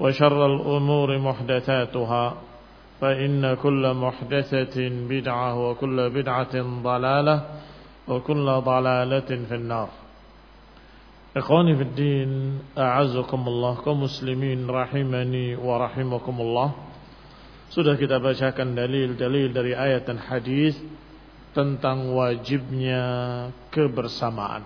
[0.00, 2.34] وشر الأمور محدثاتها
[3.00, 4.76] فإن كل محدثة
[5.08, 7.36] بدعة وكل بدعة ضلالة
[8.08, 9.88] وكل ضلالة في النار
[11.36, 12.30] إخواني في الدين
[12.78, 16.70] أعزكم الله كمسلمين رحمني ورحمكم الله
[17.74, 20.78] Sudah kita bacakan dalil-dalil dari ayat dan hadis
[21.50, 23.02] tentang wajibnya
[23.74, 24.62] kebersamaan.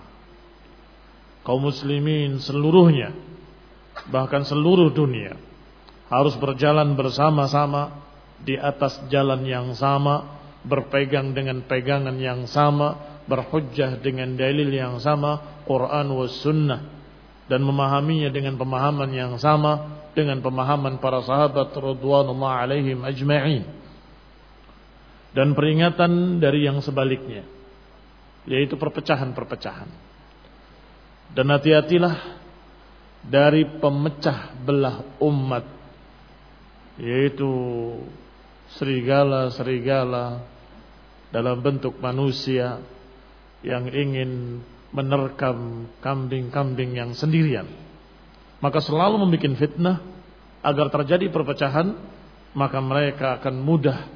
[1.41, 3.17] Kaum muslimin seluruhnya
[4.07, 5.35] bahkan seluruh dunia
[6.09, 8.07] harus berjalan bersama-sama
[8.39, 15.63] di atas jalan yang sama, berpegang dengan pegangan yang sama, berhujjah dengan dalil yang sama,
[15.67, 16.87] Quran was sunnah
[17.51, 23.65] dan memahaminya dengan pemahaman yang sama dengan pemahaman para sahabat radhiyallahu alaihim ajma'in.
[25.31, 27.45] Dan peringatan dari yang sebaliknya
[28.49, 29.87] yaitu perpecahan-perpecahan.
[31.37, 32.38] Dan hati-hatilah
[33.29, 35.65] dari pemecah belah umat
[36.99, 37.51] yaitu
[38.75, 40.43] serigala-serigala
[41.29, 42.81] dalam bentuk manusia
[43.61, 47.69] yang ingin menerkam kambing-kambing yang sendirian.
[48.59, 49.99] Maka selalu membuat fitnah.
[50.59, 51.95] Agar terjadi perpecahan
[52.51, 54.11] maka mereka akan mudah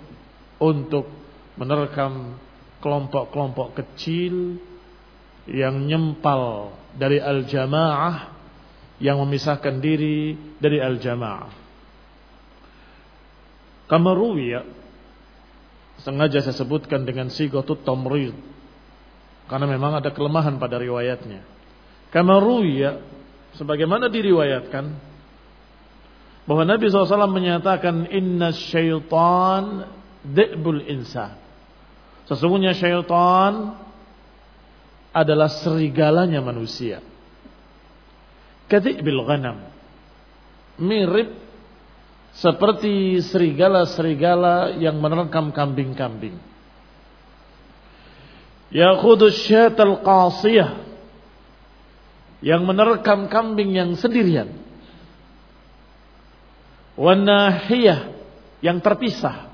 [0.59, 1.07] untuk
[1.55, 2.35] menerkam
[2.83, 4.59] kelompok-kelompok kecil
[5.47, 8.42] yang nyempal dari al-jamaah
[9.03, 11.51] yang memisahkan diri dari al-jamaah.
[13.91, 14.63] Kamaruya
[16.07, 18.33] sengaja saya sebutkan dengan sigotut tamrid
[19.51, 21.43] karena memang ada kelemahan pada riwayatnya.
[22.15, 23.03] Kamaruya
[23.59, 24.85] sebagaimana diriwayatkan
[26.47, 29.91] bahwa Nabi SAW menyatakan inna syaitan
[30.23, 31.43] di'bul insan.
[32.31, 33.77] Sesungguhnya syaitan
[35.11, 37.12] adalah serigalanya manusia
[38.81, 39.69] bil ghanam.
[40.81, 41.37] Mirip
[42.33, 46.41] seperti serigala-serigala yang menerkam kambing-kambing.
[48.73, 50.81] Yakhudhu syatal qasiyah
[52.41, 54.49] yang menerkam kambing yang sendirian.
[56.97, 58.17] Wanahiyah
[58.65, 59.53] yang terpisah.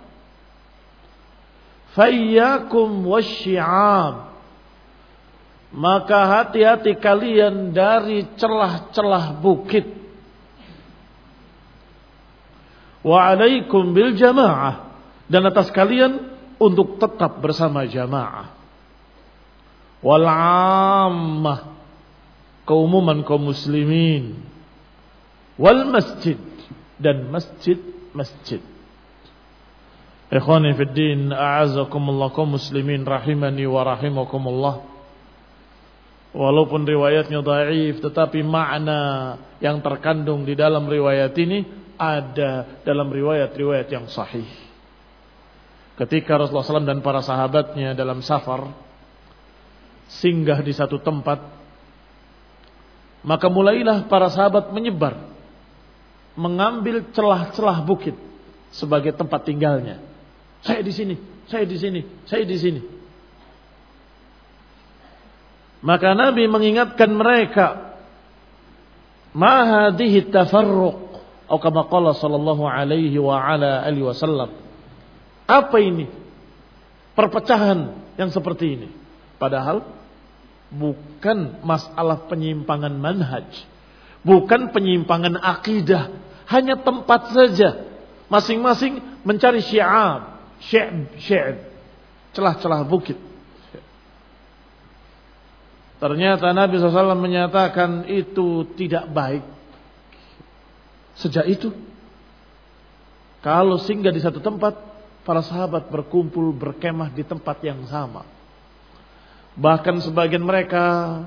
[1.98, 4.28] Fayyakum wasyi'am
[5.68, 9.84] maka hati-hati kalian dari celah-celah bukit.
[13.04, 14.97] Wa alaikum bil jamaah
[15.28, 18.56] dan atas kalian untuk tetap bersama jamaah.
[19.98, 21.74] Wal ammah
[22.64, 24.38] keumuman kaum muslimin
[25.59, 26.38] wal masjid
[26.97, 28.62] dan masjid-masjid.
[30.28, 34.97] Ikhwani fid din, a'azakumullah kaum muslimin rahimani wa rahimakumullah.
[36.38, 41.66] Walaupun riwayatnya dhaif tetapi makna yang terkandung di dalam riwayat ini
[41.98, 44.46] ada dalam riwayat-riwayat yang sahih.
[45.98, 48.70] ketika Rasulullah SAW dan para sahabatnya dalam safar
[50.06, 51.42] singgah di satu tempat
[53.26, 55.18] maka mulailah para sahabat menyebar
[56.38, 58.14] mengambil celah-celah bukit
[58.70, 59.98] sebagai tempat tinggalnya
[60.62, 61.18] saya di sini
[61.50, 62.00] saya di sini
[62.30, 62.80] saya di sini
[65.84, 67.98] maka Nabi mengingatkan mereka
[69.34, 71.07] ma hadhihi tafarruq
[71.48, 74.69] atau kama qala sallallahu alaihi wa ala alihi wasallam
[75.48, 76.04] apa ini?
[77.16, 78.89] Perpecahan yang seperti ini.
[79.41, 79.80] Padahal
[80.69, 83.48] bukan masalah penyimpangan manhaj.
[84.21, 86.13] Bukan penyimpangan akidah.
[86.53, 87.89] Hanya tempat saja.
[88.28, 90.36] Masing-masing mencari syi'ab.
[90.69, 91.16] Syi'ab.
[91.16, 91.57] Syi'ab.
[92.36, 93.16] Celah-celah bukit.
[95.98, 99.42] Ternyata Nabi SAW menyatakan itu tidak baik.
[101.18, 101.74] Sejak itu,
[103.42, 104.78] kalau singgah di satu tempat,
[105.27, 108.22] para sahabat berkumpul berkemah di tempat yang sama.
[109.59, 111.27] Bahkan sebagian mereka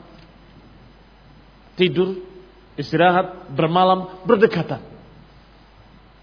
[1.75, 2.23] tidur,
[2.79, 4.79] istirahat, bermalam, berdekatan.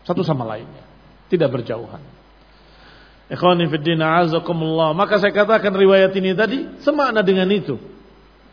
[0.09, 0.89] Satu sama lainnya.
[1.29, 2.01] Tidak berjauhan.
[4.97, 7.77] Maka saya katakan riwayat ini tadi semakna dengan itu.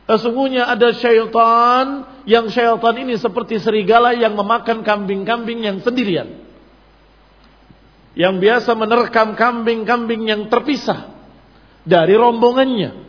[0.05, 6.45] Sesungguhnya ada syaitan yang syaitan ini seperti serigala yang memakan kambing-kambing yang sendirian
[8.15, 11.11] yang biasa menerkam kambing-kambing yang terpisah
[11.83, 13.05] dari rombongannya.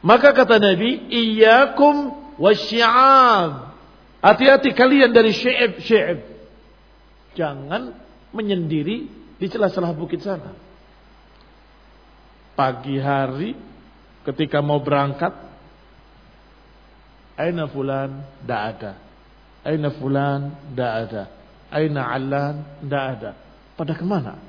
[0.00, 3.74] Maka kata Nabi, "Iyyakum wasyi'ab."
[4.22, 6.18] Hati-hati kalian dari syi'ib-syi'ib.
[7.34, 7.92] Jangan
[8.30, 10.54] menyendiri di celah-celah bukit sana.
[12.56, 13.52] Pagi hari
[14.24, 15.34] ketika mau berangkat,
[17.36, 18.10] Aina fulan?
[18.42, 18.92] Tidak ada.
[19.62, 20.40] Aina fulan?
[20.72, 21.22] Tidak ada.
[21.70, 22.54] Aina alan?
[22.80, 23.30] Tidak ada
[23.76, 24.40] pada ke mana?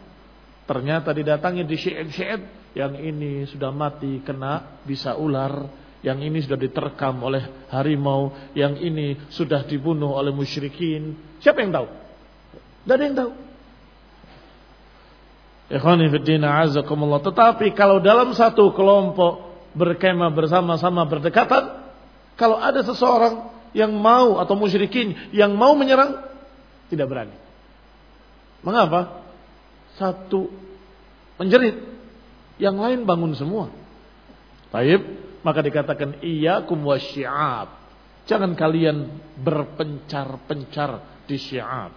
[0.64, 2.42] Ternyata didatangi di syi'ib-syi'ib
[2.76, 5.68] yang ini sudah mati kena bisa ular,
[6.04, 11.16] yang ini sudah diterkam oleh harimau, yang ini sudah dibunuh oleh musyrikin.
[11.44, 11.88] Siapa yang tahu?
[12.84, 13.32] Tidak ada yang tahu.
[17.28, 19.44] Tetapi kalau dalam satu kelompok
[19.76, 21.77] berkemah bersama-sama berdekatan,
[22.38, 26.22] kalau ada seseorang yang mau atau musyrikin yang mau menyerang,
[26.88, 27.36] tidak berani.
[28.62, 29.26] Mengapa?
[29.98, 30.54] Satu
[31.42, 31.82] menjerit,
[32.62, 33.74] yang lain bangun semua.
[34.70, 35.02] Taib,
[35.42, 37.74] maka dikatakan iyyakum wasyi'ab.
[38.28, 39.08] Jangan kalian
[39.40, 41.92] berpencar-pencar di syi'ab.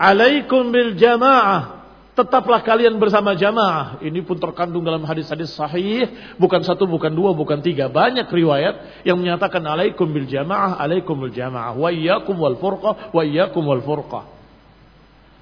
[0.00, 1.79] Alaikum bil jamaah.
[2.20, 3.96] Tetaplah kalian bersama jamaah.
[4.04, 6.04] Ini pun terkandung dalam hadis-hadis sahih.
[6.36, 7.88] Bukan satu, bukan dua, bukan tiga.
[7.88, 11.72] Banyak riwayat yang menyatakan alaikum bil jamaah, alaikum bil jamaah.
[11.72, 14.40] Wa iyyakum wal furqah, wa iyyakum wal furqah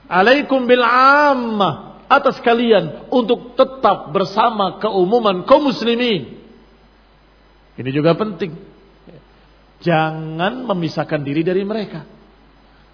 [0.08, 6.40] alaikum bil ammah atas kalian untuk tetap bersama keumuman kaum muslimin.
[7.76, 8.56] Ini juga penting.
[9.84, 12.02] Jangan memisahkan diri dari mereka.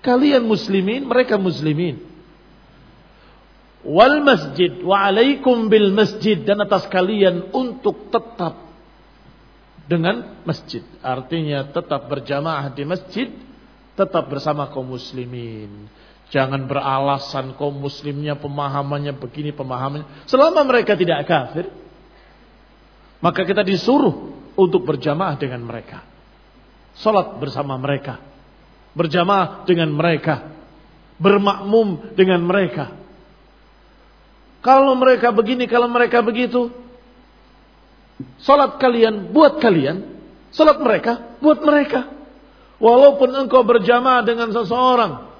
[0.04, 2.13] Kalian muslimin, mereka muslimin.
[3.84, 8.64] Wal masjid wa alaikum bil masjid dan atas kalian untuk tetap
[9.84, 10.80] dengan masjid.
[11.04, 13.28] Artinya tetap berjamaah di masjid,
[13.92, 15.88] tetap bersama kaum muslimin.
[16.32, 20.24] Jangan beralasan kaum muslimnya pemahamannya begini pemahamannya.
[20.24, 21.68] Selama mereka tidak kafir,
[23.20, 26.00] maka kita disuruh untuk berjamaah dengan mereka.
[26.96, 28.22] Salat bersama mereka.
[28.96, 30.48] Berjamaah dengan mereka.
[31.20, 33.03] Bermakmum dengan mereka.
[34.64, 36.72] Kalau mereka begini, kalau mereka begitu,
[38.40, 40.08] salat kalian buat kalian,
[40.56, 42.08] salat mereka buat mereka.
[42.80, 45.34] Walaupun engkau berjamaah dengan seseorang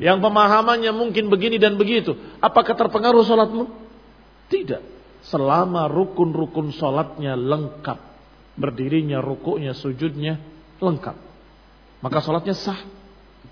[0.00, 2.16] yang pemahamannya mungkin begini dan begitu.
[2.40, 3.68] Apakah terpengaruh sholatmu?
[4.48, 4.80] Tidak.
[5.28, 8.00] Selama rukun-rukun sholatnya lengkap.
[8.56, 10.40] Berdirinya, rukuknya, sujudnya
[10.80, 11.16] lengkap.
[12.00, 12.80] Maka sholatnya sah.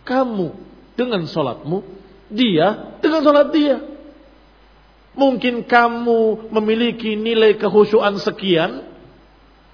[0.09, 0.57] Kamu
[0.97, 1.85] dengan sholatmu,
[2.33, 3.98] dia dengan sholat dia.
[5.15, 8.85] Mungkin kamu memiliki nilai kehusuan sekian.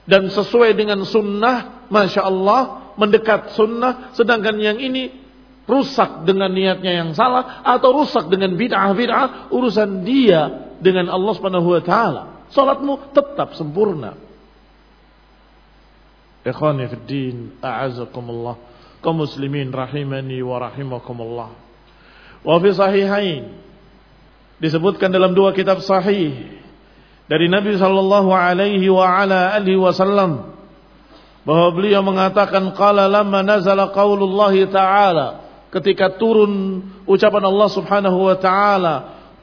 [0.05, 4.13] Dan sesuai dengan sunnah, Masya Allah, mendekat sunnah.
[4.13, 5.25] Sedangkan yang ini
[5.65, 11.81] rusak dengan niatnya yang salah atau rusak dengan bid'ah-bid'ah urusan dia dengan Allah Subhanahu wa
[11.81, 12.23] taala.
[12.53, 14.13] Salatmu tetap sempurna.
[16.45, 18.61] Ikhwani fi din, a'azakumullah.
[19.01, 21.51] Kaum muslimin rahimani wa rahimakumullah.
[22.45, 23.64] Wa fi sahihain
[24.65, 26.57] disebutkan dalam dua kitab sahih
[27.29, 30.57] dari Nabi sallallahu alaihi wa ala alihi wasallam
[31.45, 35.27] bahwa beliau mengatakan qala lamma nazala qaulullah taala
[35.69, 38.95] ketika turun ucapan Allah Subhanahu wa taala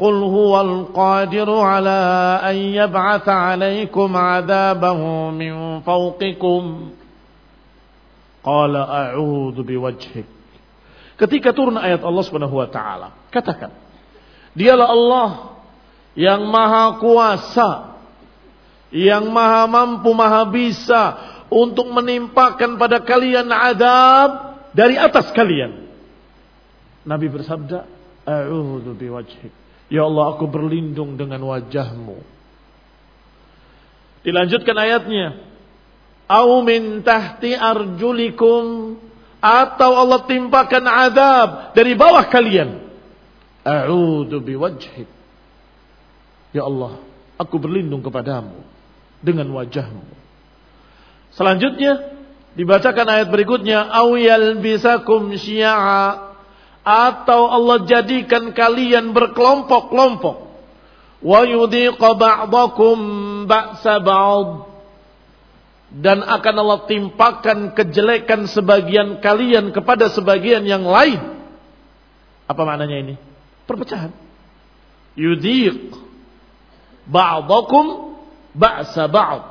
[0.01, 6.97] qul huwal qadiru ala an yab'atha alaikum adabahu min fawqikum.
[8.41, 10.25] Qala a'udzu biwajhik.
[11.13, 13.69] Ketika turun ayat Allah Subhanahu wa taala katakan
[14.51, 15.29] Dialah Allah
[16.15, 17.70] yang maha kuasa,
[18.91, 21.03] yang maha mampu, maha bisa
[21.48, 25.88] untuk menimpakan pada kalian adab dari atas kalian.
[27.08, 27.88] Nabi bersabda.
[29.91, 32.24] Ya Allah aku berlindung dengan wajahmu.
[34.22, 35.27] Dilanjutkan ayatnya.
[36.31, 38.96] Au min tahti arjulikum.
[39.41, 42.80] Atau Allah timpakan azab dari bawah kalian.
[43.61, 45.09] A'udhu biwajhik.
[46.51, 46.99] Ya Allah,
[47.37, 48.59] aku berlindung kepadamu
[49.21, 50.03] dengan wajahmu.
[51.31, 52.11] Selanjutnya
[52.57, 56.33] dibacakan ayat berikutnya, Awiyal bisakum syia'a
[56.81, 60.49] atau Allah jadikan kalian berkelompok-kelompok
[61.21, 62.97] wa yudhiqa ba'dakum
[63.45, 64.49] ba'sa ba'd
[65.91, 71.19] dan akan Allah timpakan kejelekan sebagian kalian kepada sebagian yang lain.
[72.49, 73.15] Apa maknanya ini?
[73.69, 74.11] Perpecahan.
[75.15, 75.91] Yudhiq
[77.07, 78.15] ba'dakum
[78.55, 79.43] ba'sa ba'd.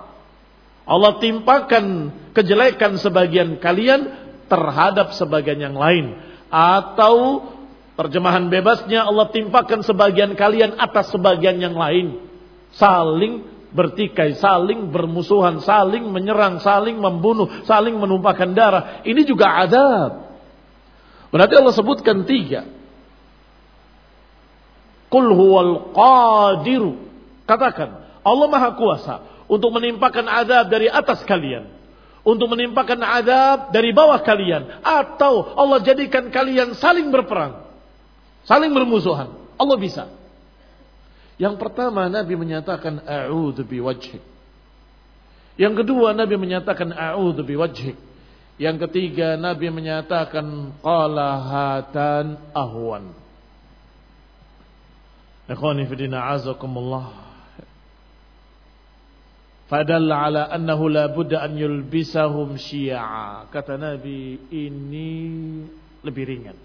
[0.88, 4.10] Allah timpakan kejelekan sebagian kalian
[4.50, 6.18] terhadap sebagian yang lain
[6.50, 7.46] atau
[7.94, 12.26] terjemahan bebasnya Allah timpakan sebagian kalian atas sebagian yang lain.
[12.74, 18.82] Saling bertikai, saling bermusuhan, saling menyerang, saling membunuh, saling menumpahkan darah.
[19.06, 20.34] Ini juga adab.
[21.30, 22.66] Berarti Allah sebutkan tiga.
[25.10, 26.96] Qul huwal qadiru.
[27.44, 29.14] Katakan, Allah maha kuasa
[29.50, 31.80] untuk menimpakan adab dari atas kalian
[32.20, 37.64] untuk menimpakan adab dari bawah kalian atau Allah jadikan kalian saling berperang,
[38.44, 39.32] saling bermusuhan.
[39.56, 40.08] Allah bisa.
[41.40, 44.20] Yang pertama Nabi menyatakan a'udzu biwajhik.
[45.56, 47.96] Yang kedua Nabi menyatakan a'udzu biwajhik.
[48.60, 53.16] Yang ketiga Nabi menyatakan qala hatan ahwan.
[55.50, 57.10] Ikhwani fi din azakumullah.
[59.66, 63.50] Fadalla ala annahu la budda an yulbisahum syi'a.
[63.50, 65.10] Kata Nabi, ini
[66.06, 66.58] lebih ringan.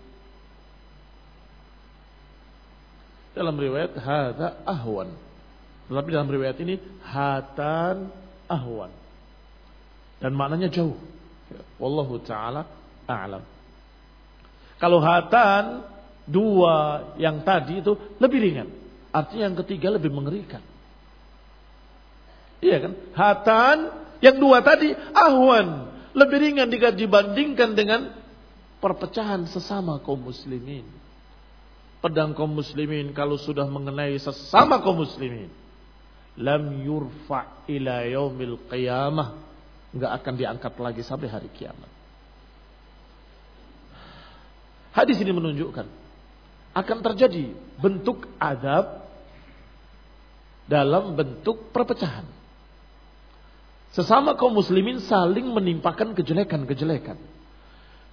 [3.33, 5.09] Dalam riwayat hadza ahwan.
[5.85, 8.09] Tetapi dalam riwayat ini hatan
[8.49, 8.89] ahwan.
[10.17, 10.97] Dan maknanya jauh.
[11.77, 12.65] Wallahu taala
[13.05, 13.43] a'lam.
[14.81, 15.85] Kalau hatan
[16.25, 18.69] dua yang tadi itu lebih ringan.
[19.13, 20.59] Artinya yang ketiga lebih mengerikan.
[22.59, 22.93] Iya kan?
[23.13, 23.77] Hatan
[24.19, 25.93] yang dua tadi ahwan.
[26.15, 28.11] Lebih ringan jika dibandingkan dengan
[28.81, 30.83] perpecahan sesama kaum muslimin.
[32.01, 35.51] Pedang kaum muslimin kalau sudah mengenai sesama kaum muslimin.
[36.35, 39.39] Lam yurfa ila yaumil qiyamah.
[39.95, 41.87] Enggak akan diangkat lagi sampai hari kiamat.
[44.91, 46.04] Hadis ini menunjukkan
[46.75, 49.07] akan terjadi bentuk adab
[50.67, 52.27] dalam bentuk perpecahan.
[53.95, 57.15] Sesama kaum muslimin saling menimpakan kejelekan-kejelekan.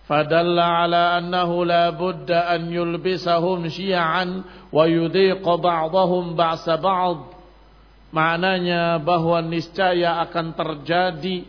[0.06, 7.34] Fadalla ala annahu la budda an yulbisahum syi'an wa yudhiqa ba'dahum ba'sa ba'd.
[8.14, 11.48] Maknanya bahwa niscaya akan terjadi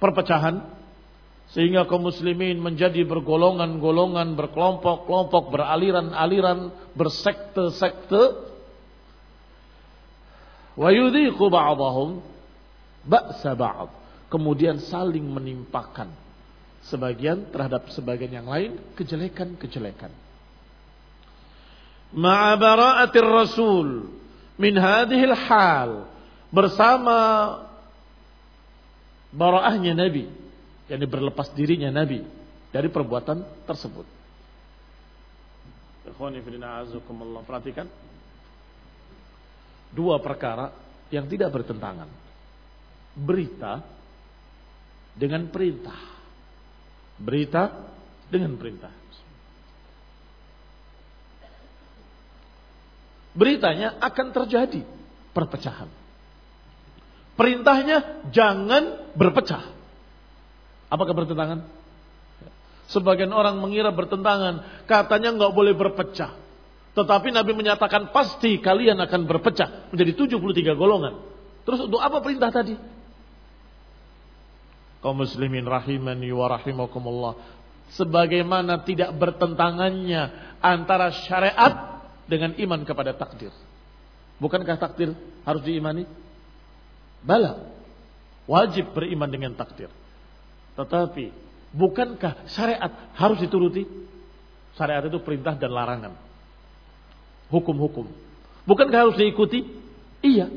[0.00, 0.79] perpecahan
[1.50, 8.22] sehingga kaum muslimin menjadi bergolongan-golongan, berkelompok-kelompok, beraliran-aliran, bersekte-sekte.
[10.78, 12.22] Wa yudhiqu ba'dahum
[13.02, 13.90] ba'sa ba'd.
[14.30, 16.14] Kemudian saling menimpakan
[16.86, 20.14] sebagian terhadap sebagian yang lain kejelekan-kejelekan.
[22.14, 24.06] Ma'a bara'atir rasul
[24.54, 26.06] min hadhil hal
[26.54, 27.18] bersama
[29.34, 30.39] bara'ahnya Nabi
[30.90, 32.26] yakni berlepas dirinya Nabi
[32.74, 34.06] dari perbuatan tersebut.
[37.46, 37.86] Perhatikan
[39.94, 40.74] dua perkara
[41.14, 42.10] yang tidak bertentangan
[43.14, 43.86] berita
[45.14, 46.00] dengan perintah.
[47.20, 47.62] Berita
[48.26, 48.90] dengan perintah.
[53.30, 54.82] Beritanya akan terjadi
[55.30, 55.86] perpecahan.
[57.38, 59.79] Perintahnya jangan berpecah.
[60.90, 61.62] Apakah bertentangan?
[62.90, 66.34] Sebagian orang mengira bertentangan, katanya nggak boleh berpecah.
[66.98, 71.22] Tetapi Nabi menyatakan pasti kalian akan berpecah menjadi 73 golongan.
[71.62, 72.74] Terus untuk apa perintah tadi?
[75.00, 77.34] kaum muslimin rahimani wa rahimakumullah
[77.96, 83.50] sebagaimana tidak bertentangannya antara syariat dengan iman kepada takdir.
[84.38, 86.06] Bukankah takdir harus diimani?
[87.20, 87.66] Bala.
[88.46, 89.90] Wajib beriman dengan takdir.
[90.80, 91.28] Tetapi
[91.76, 93.84] bukankah syariat harus dituruti?
[94.80, 96.16] Syariat itu perintah dan larangan.
[97.52, 98.08] Hukum-hukum.
[98.64, 99.66] Bukankah harus diikuti?
[100.24, 100.48] Iya.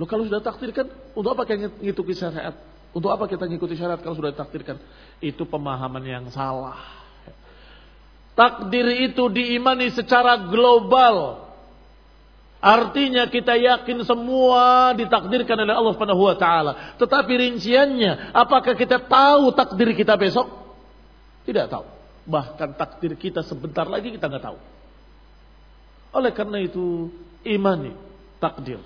[0.00, 2.56] Lo kalau sudah takdirkan, untuk apa kita ngikuti syariat?
[2.96, 4.80] Untuk apa kita ngikuti syariat kalau sudah ditakdirkan?
[5.20, 6.80] Itu pemahaman yang salah.
[8.32, 11.43] Takdir itu diimani secara global.
[12.64, 16.96] Artinya kita yakin semua ditakdirkan oleh Allah Subhanahu wa taala.
[16.96, 20.48] Tetapi rinciannya, apakah kita tahu takdir kita besok?
[21.44, 21.84] Tidak tahu.
[22.24, 24.56] Bahkan takdir kita sebentar lagi kita nggak tahu.
[26.16, 27.12] Oleh karena itu,
[27.44, 27.92] imani
[28.40, 28.80] takdir.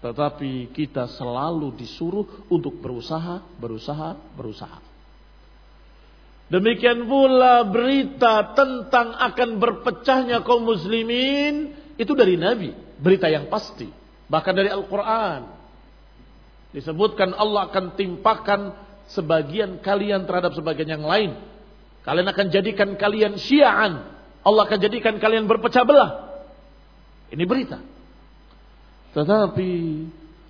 [0.00, 4.80] Tetapi kita selalu disuruh untuk berusaha, berusaha, berusaha.
[6.48, 13.90] Demikian pula berita tentang akan berpecahnya kaum muslimin itu dari Nabi, berita yang pasti.
[14.30, 15.50] Bahkan dari Al-Quran.
[16.70, 18.76] Disebutkan Allah akan timpakan
[19.10, 21.34] sebagian kalian terhadap sebagian yang lain.
[22.06, 24.14] Kalian akan jadikan kalian syiaan.
[24.46, 26.38] Allah akan jadikan kalian berpecah belah.
[27.34, 27.82] Ini berita.
[29.12, 29.70] Tetapi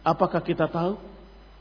[0.05, 1.09] apakah kita tahu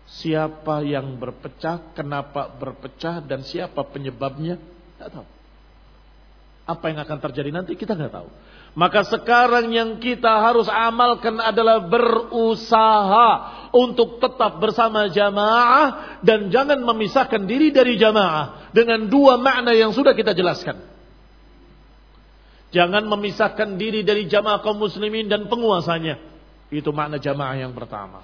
[0.08, 4.56] Siapa yang berpecah, kenapa berpecah, dan siapa penyebabnya?
[4.56, 5.28] Tidak tahu.
[6.64, 8.28] Apa yang akan terjadi nanti kita nggak tahu.
[8.78, 13.30] Maka sekarang yang kita harus amalkan adalah berusaha
[13.74, 20.14] untuk tetap bersama jamaah dan jangan memisahkan diri dari jamaah dengan dua makna yang sudah
[20.14, 20.78] kita jelaskan.
[22.70, 26.22] Jangan memisahkan diri dari jamaah kaum muslimin dan penguasanya.
[26.70, 28.22] Itu makna jamaah yang pertama.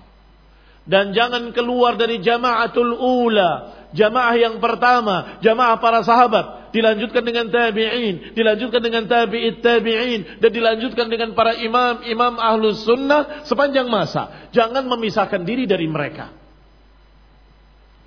[0.85, 3.73] Dan jangan keluar dari jamaatul ula.
[3.97, 6.62] Jamaah yang pertama, jamaah para sahabat.
[6.73, 8.33] Dilanjutkan dengan tabi'in.
[8.33, 10.41] Dilanjutkan dengan tabi'it tabi'in.
[10.41, 14.49] Dan dilanjutkan dengan para imam, imam ahlus sunnah sepanjang masa.
[14.49, 16.33] Jangan memisahkan diri dari mereka.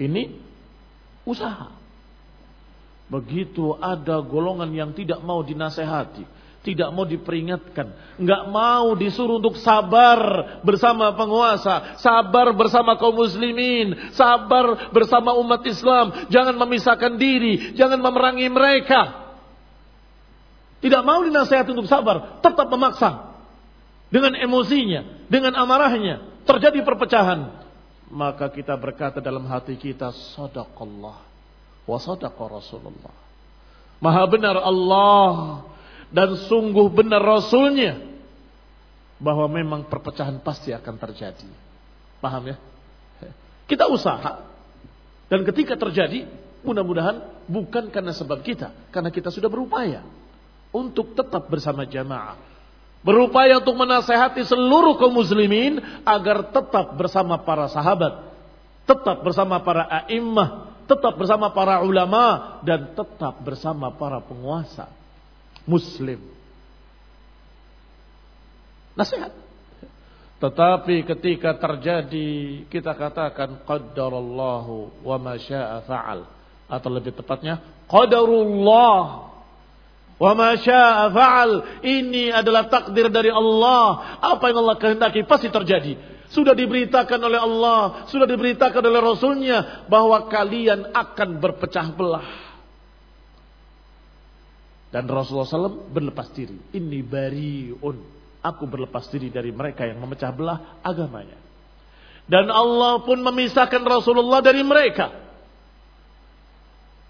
[0.02, 0.34] Ini
[1.22, 1.70] usaha.
[3.06, 6.26] Begitu ada golongan yang tidak mau dinasehati
[6.66, 10.18] tidak mau diperingatkan, nggak mau disuruh untuk sabar
[10.66, 18.50] bersama penguasa, sabar bersama kaum muslimin, sabar bersama umat Islam, jangan memisahkan diri, jangan memerangi
[18.50, 19.30] mereka.
[20.82, 23.38] Tidak mau dinasihati untuk sabar, tetap memaksa
[24.10, 27.62] dengan emosinya, dengan amarahnya, terjadi perpecahan.
[28.10, 31.16] Maka kita berkata dalam hati kita, sadaqallah
[31.86, 33.14] wa sadaqa Rasulullah.
[34.02, 35.64] Maha benar Allah
[36.16, 38.00] dan sungguh benar Rasulnya
[39.20, 41.44] bahwa memang perpecahan pasti akan terjadi.
[42.24, 42.56] Paham ya?
[43.68, 44.40] Kita usaha
[45.28, 46.24] dan ketika terjadi
[46.64, 50.00] mudah-mudahan bukan karena sebab kita, karena kita sudah berupaya
[50.72, 52.40] untuk tetap bersama jamaah.
[53.04, 58.24] Berupaya untuk menasehati seluruh kaum muslimin agar tetap bersama para sahabat,
[58.88, 64.90] tetap bersama para a'immah, tetap bersama para ulama dan tetap bersama para penguasa
[65.68, 66.22] muslim.
[68.96, 69.34] Nasihat.
[70.36, 76.24] Tetapi ketika terjadi kita katakan qaddarallahu wa ma syaa fa'al.
[76.66, 79.04] Atau lebih tepatnya qadarullah
[80.16, 81.84] wa ma syaa fa'al.
[81.84, 84.16] Ini adalah takdir dari Allah.
[84.22, 86.16] Apa yang Allah kehendaki pasti terjadi.
[86.26, 92.45] Sudah diberitakan oleh Allah sudah diberitakan oleh Rasulnya bahwa kalian akan berpecah belah
[94.96, 96.56] dan Rasulullah SAW berlepas diri.
[96.72, 97.96] Ini bariun.
[98.40, 101.36] Aku berlepas diri dari mereka yang memecah belah agamanya.
[102.24, 105.12] Dan Allah pun memisahkan Rasulullah dari mereka.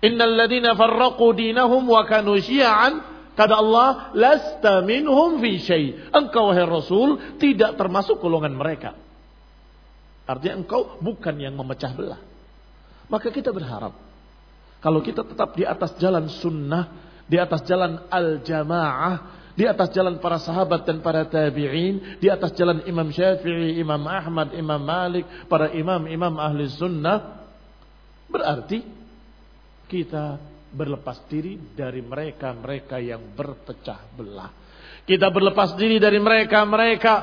[0.02, 6.10] Innal ladina farraqu dinahum wa kanu syi'an Kata Allah, lasta minhum fi syai.
[6.10, 8.98] Engkau wahai Rasul tidak termasuk golongan mereka.
[10.26, 12.18] Artinya engkau bukan yang memecah belah.
[13.12, 13.94] Maka kita berharap
[14.80, 20.38] kalau kita tetap di atas jalan sunnah di atas jalan al-jamaah, di atas jalan para
[20.38, 26.34] sahabat dan para tabi'in, di atas jalan Imam Syafi'i, Imam Ahmad, Imam Malik, para imam-imam
[26.38, 27.46] ahli sunnah,
[28.30, 28.84] berarti
[29.88, 30.38] kita
[30.70, 34.52] berlepas diri dari mereka-mereka yang berpecah belah.
[35.06, 37.14] Kita berlepas diri dari mereka-mereka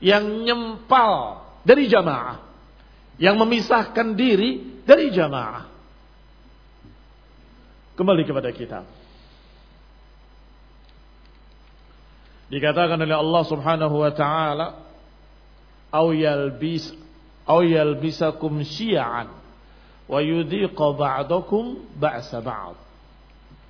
[0.00, 2.48] yang nyempal dari jamaah.
[3.20, 5.68] Yang memisahkan diri dari jamaah.
[7.98, 8.99] Kembali kepada kita.
[12.50, 14.66] Dikatakan oleh Allah Subhanahu wa taala,
[15.94, 16.90] "Au yalbis
[17.46, 19.30] au yalbisakum syi'an
[20.10, 22.74] wa yudhiqa ba'dakum ba'sa ba'd."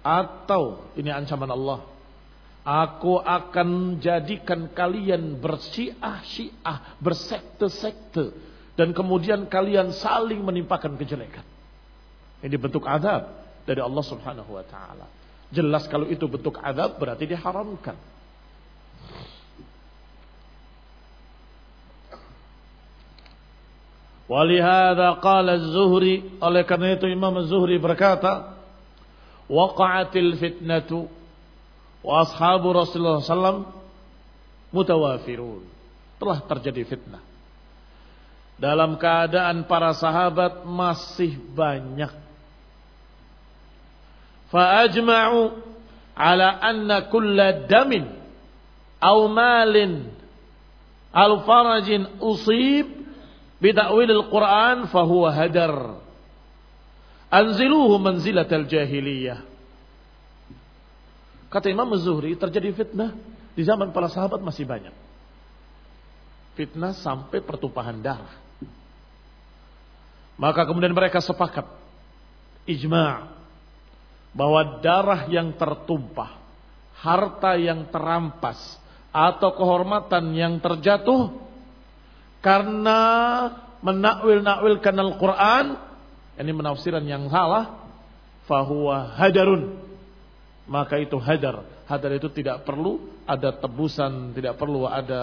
[0.00, 1.84] Atau ini ancaman Allah.
[2.60, 8.32] Aku akan jadikan kalian bersyiah-syiah, bersekte-sekte.
[8.76, 11.44] Dan kemudian kalian saling menimpakan kejelekan.
[12.40, 13.28] Ini bentuk azab
[13.68, 15.04] dari Allah subhanahu wa ta'ala.
[15.52, 17.96] Jelas kalau itu bentuk azab berarti diharamkan.
[24.30, 28.54] Walihada qala az-Zuhri oleh karena itu Imam az-Zuhri berkata
[29.50, 31.10] waqa'atil fitnatu
[32.06, 33.66] wa ashabu Rasulullah sallam
[34.70, 35.66] mutawafirun.
[36.22, 37.22] Telah terjadi fitnah.
[38.54, 42.14] Dalam keadaan para sahabat masih banyak.
[44.54, 45.58] Fa ajma'u
[46.14, 48.06] ala anna kulla damin
[49.02, 50.06] aw malin
[51.10, 52.99] al farajin usib
[53.60, 56.00] bita'wil al-Quran fahuwa hadar.
[57.30, 59.46] Anziluhu manzilatal jahiliyah.
[61.46, 63.14] Kata Imam Zuhri terjadi fitnah
[63.54, 64.94] di zaman para sahabat masih banyak.
[66.58, 68.34] Fitnah sampai pertumpahan darah.
[70.40, 71.68] Maka kemudian mereka sepakat
[72.64, 73.28] ijma'
[74.30, 76.38] bahwa darah yang tertumpah,
[77.02, 78.58] harta yang terampas
[79.10, 81.49] atau kehormatan yang terjatuh
[82.40, 83.00] karena
[83.84, 85.76] menakwil-nakwilkan Al-Quran,
[86.40, 87.84] ini menafsiran yang salah,
[88.48, 89.76] fahuwa hadarun.
[90.64, 91.64] Maka itu hadar.
[91.84, 95.22] Hadar itu tidak perlu ada tebusan, tidak perlu ada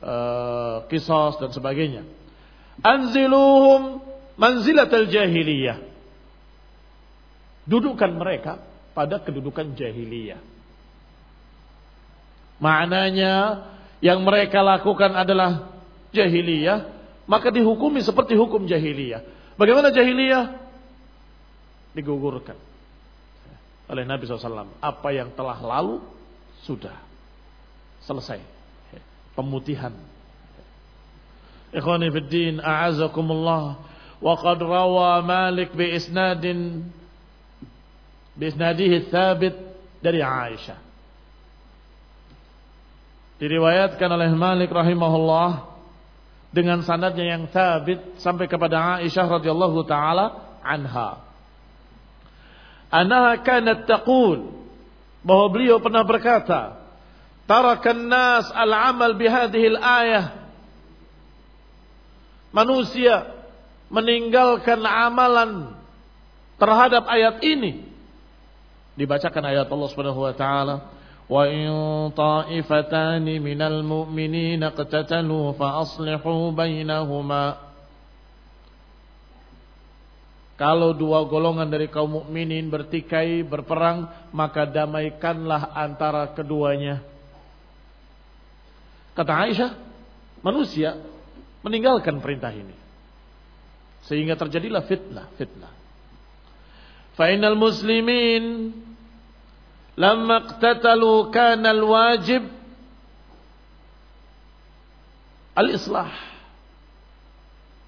[0.00, 2.02] uh, kisos dan sebagainya.
[2.80, 4.00] Anziluhum
[4.40, 5.78] manzilatal jahiliyah.
[7.68, 8.62] Dudukan mereka
[8.96, 10.40] pada kedudukan jahiliyah.
[12.56, 13.34] Maknanya
[14.00, 15.75] yang mereka lakukan adalah
[16.16, 16.88] jahiliyah,
[17.28, 19.20] maka dihukumi seperti hukum jahiliyah.
[19.60, 20.56] Bagaimana jahiliyah?
[21.92, 22.56] Digugurkan
[23.86, 24.80] oleh Nabi SAW.
[24.82, 26.02] Apa yang telah lalu
[26.66, 26.94] sudah
[28.02, 28.42] selesai.
[29.36, 29.92] Pemutihan.
[31.74, 33.78] Ikhwani fiddin, a'azakumullah.
[34.16, 36.88] Wa qad rawa Malik bi isnadin
[38.32, 39.54] bi isnadihi thabit
[40.00, 40.78] dari Aisyah.
[43.36, 45.75] Diriwayatkan oleh Malik rahimahullah
[46.56, 51.20] dengan sanadnya yang sabit sampai kepada Aisyah radhiyallahu taala anha.
[52.88, 54.56] Anaha kanat taqul
[55.20, 56.80] bahwa beliau pernah berkata,
[57.44, 60.48] "Tarakan nas al-amal bihadhihi al-ayah."
[62.56, 63.36] Manusia
[63.92, 65.76] meninggalkan amalan
[66.56, 67.84] terhadap ayat ini.
[68.96, 70.88] Dibacakan ayat Allah Subhanahu wa taala,
[71.31, 71.67] وإن
[72.11, 77.45] طائفتان من المؤمنين اقتتلوا فأصلحوا بينهما
[80.61, 87.01] Kalau dua golongan dari kaum mukminin bertikai berperang, maka damaikanlah antara keduanya.
[89.17, 89.73] Kata Aisyah,
[90.45, 91.01] manusia
[91.65, 92.77] meninggalkan perintah ini.
[94.05, 95.73] Sehingga terjadilah fitnah, fitnah.
[97.17, 98.69] Fainal muslimin
[99.96, 102.44] Lama iqtatalu kana al-wajib
[105.56, 106.12] al-islah.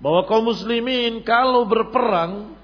[0.00, 2.56] Bahwa kaum muslimin kalau berperang,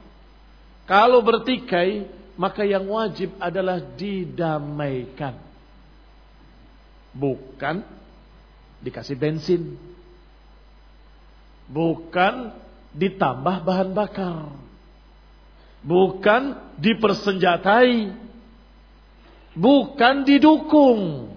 [0.88, 2.08] kalau bertikai,
[2.40, 5.36] maka yang wajib adalah didamaikan.
[7.12, 7.84] Bukan
[8.80, 9.76] dikasih bensin.
[11.68, 12.54] Bukan
[12.96, 14.48] ditambah bahan bakar.
[15.84, 18.23] Bukan dipersenjatai
[19.56, 21.30] bukan didukung.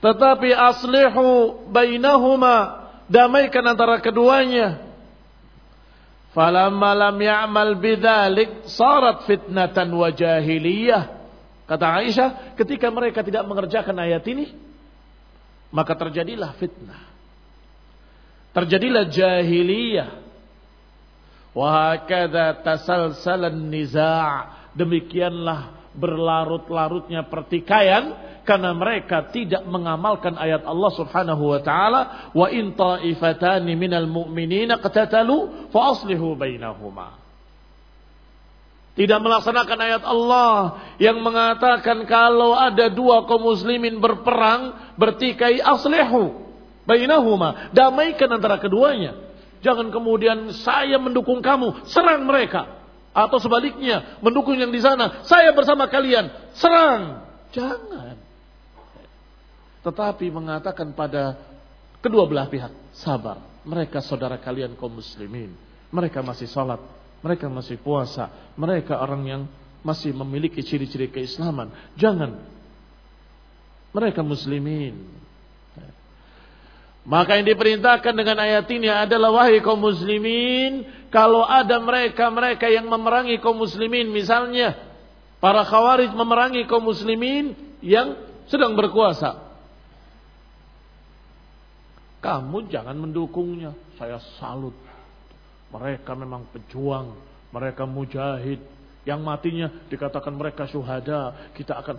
[0.00, 4.80] Tetapi aslihu bainahuma damaikan antara keduanya.
[6.32, 11.20] Falamma lam ya'mal bidzalik sarat fitnatan wa jahiliyah.
[11.68, 14.50] Kata Aisyah ketika mereka tidak mengerjakan ayat ini
[15.70, 17.02] maka terjadilah fitnah.
[18.50, 20.10] Terjadilah jahiliyah.
[21.50, 28.16] Wa hakadha tasalsalan niza' demikianlah berlarut-larutnya pertikaian
[28.48, 35.68] karena mereka tidak mengamalkan ayat Allah Subhanahu wa taala wa in ta'ifatani minal mu'minina qatatalu
[35.68, 37.20] fa aslihu bainahuma.
[38.96, 46.50] Tidak melaksanakan ayat Allah yang mengatakan kalau ada dua kaum muslimin berperang bertikai aslihu
[46.88, 47.70] bainahuma.
[47.70, 49.14] Damaikan antara keduanya.
[49.60, 52.79] Jangan kemudian saya mendukung kamu serang mereka
[53.10, 55.26] atau sebaliknya, mendukung yang di sana.
[55.26, 57.26] Saya bersama kalian, serang.
[57.50, 58.14] Jangan.
[59.82, 61.34] Tetapi mengatakan pada
[61.98, 63.42] kedua belah pihak, sabar.
[63.66, 65.52] Mereka saudara kalian kaum muslimin.
[65.90, 66.80] Mereka masih sholat.
[67.20, 68.30] Mereka masih puasa.
[68.56, 69.42] Mereka orang yang
[69.84, 71.72] masih memiliki ciri-ciri keislaman.
[71.96, 72.40] Jangan
[73.90, 75.02] Mereka muslimin.
[77.00, 83.42] Maka yang diperintahkan dengan ayat ini adalah wahai kaum muslimin, kalau ada mereka-mereka yang memerangi
[83.42, 84.78] kaum muslimin, misalnya
[85.42, 88.14] para khawarij memerangi kaum muslimin yang
[88.46, 89.50] sedang berkuasa.
[92.22, 93.74] Kamu jangan mendukungnya.
[93.98, 94.76] Saya salut.
[95.74, 97.18] Mereka memang pejuang,
[97.50, 98.62] mereka mujahid.
[99.02, 101.50] Yang matinya dikatakan mereka syuhada.
[101.56, 101.96] Kita akan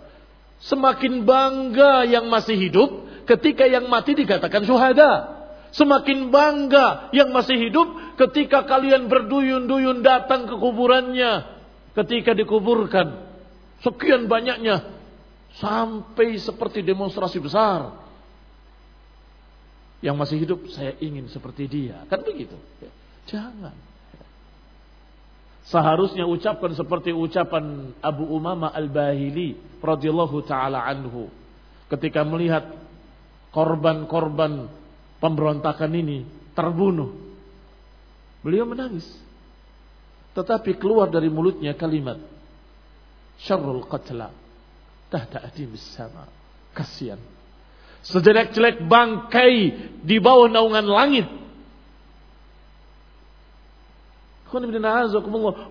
[0.62, 2.90] semakin bangga yang masih hidup
[3.26, 5.41] ketika yang mati dikatakan syuhada.
[5.72, 11.48] Semakin bangga yang masih hidup ketika kalian berduyun-duyun datang ke kuburannya.
[11.96, 13.32] Ketika dikuburkan.
[13.80, 14.84] Sekian banyaknya.
[15.56, 17.96] Sampai seperti demonstrasi besar.
[20.04, 22.04] Yang masih hidup saya ingin seperti dia.
[22.08, 22.56] Kan begitu.
[23.32, 23.72] Jangan.
[25.62, 31.30] Seharusnya ucapkan seperti ucapan Abu Umama Al-Bahili radhiyallahu taala anhu
[31.86, 32.66] ketika melihat
[33.54, 34.66] korban-korban
[35.22, 36.26] pemberontakan ini
[36.58, 37.14] terbunuh.
[38.42, 39.06] Beliau menangis.
[40.34, 42.18] Tetapi keluar dari mulutnya kalimat
[43.38, 44.34] syarrul qatla
[45.06, 46.26] tahta adimis sama.
[46.74, 47.20] Kasihan.
[48.02, 49.54] Sejelek-jelek bangkai
[50.02, 51.28] di bawah naungan langit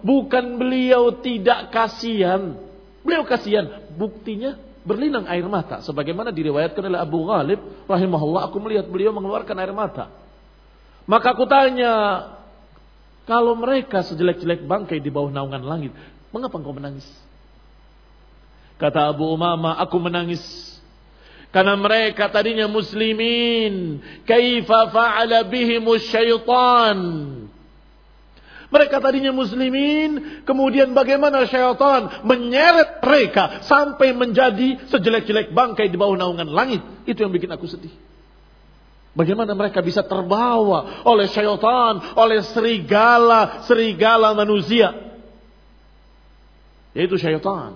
[0.02, 2.58] Bukan beliau tidak kasihan.
[3.06, 3.86] Beliau kasihan.
[3.94, 5.80] Buktinya berlinang air mata.
[5.86, 7.60] Sebagaimana diriwayatkan oleh Abu Ghalib.
[7.86, 10.10] Rahimahullah aku melihat beliau mengeluarkan air mata.
[11.06, 11.94] Maka aku tanya.
[13.26, 15.94] Kalau mereka sejelek-jelek bangkai di bawah naungan langit.
[16.34, 17.06] Mengapa engkau menangis?
[18.82, 20.42] Kata Abu Umama, aku menangis
[21.52, 24.00] karena mereka tadinya muslimin.
[24.24, 26.98] Kaifa fa'ala bihimus syaitan.
[28.72, 36.48] Mereka tadinya muslimin, kemudian bagaimana syaitan menyeret mereka sampai menjadi sejelek-jelek bangkai di bawah naungan
[36.48, 36.80] langit.
[37.04, 37.92] Itu yang bikin aku sedih.
[39.12, 44.96] Bagaimana mereka bisa terbawa oleh syaitan, oleh serigala, serigala manusia.
[46.96, 47.76] Yaitu syaitan.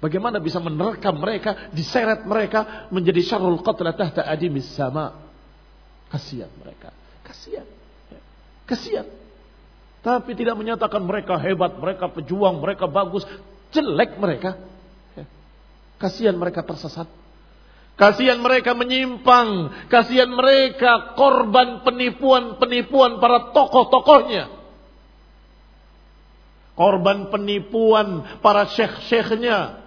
[0.00, 5.12] Bagaimana bisa menerkam mereka, diseret mereka menjadi syarul qatla tahta adimis sama.
[6.08, 6.88] Kasihan mereka.
[7.20, 7.68] Kasihan.
[8.64, 9.21] Kasihan.
[10.02, 13.22] Tapi tidak menyatakan mereka hebat, mereka pejuang, mereka bagus.
[13.70, 14.58] Jelek mereka.
[16.02, 17.06] Kasihan mereka tersesat.
[17.94, 19.70] Kasihan mereka menyimpang.
[19.86, 24.50] Kasihan mereka korban penipuan-penipuan para tokoh-tokohnya.
[26.74, 29.78] Korban penipuan para syekh-syekhnya.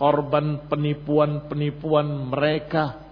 [0.00, 3.04] Korban penipuan-penipuan mereka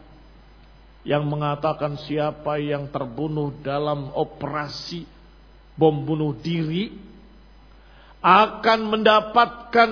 [1.04, 5.04] yang mengatakan siapa yang terbunuh dalam operasi
[5.82, 6.94] bom bunuh diri
[8.22, 9.90] akan mendapatkan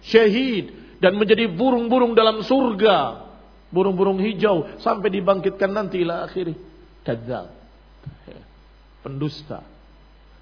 [0.00, 0.72] syahid
[1.04, 3.28] dan menjadi burung-burung dalam surga.
[3.68, 6.56] Burung-burung hijau sampai dibangkitkan nanti ila akhiri.
[7.04, 7.52] Kadzab.
[9.04, 9.60] Pendusta.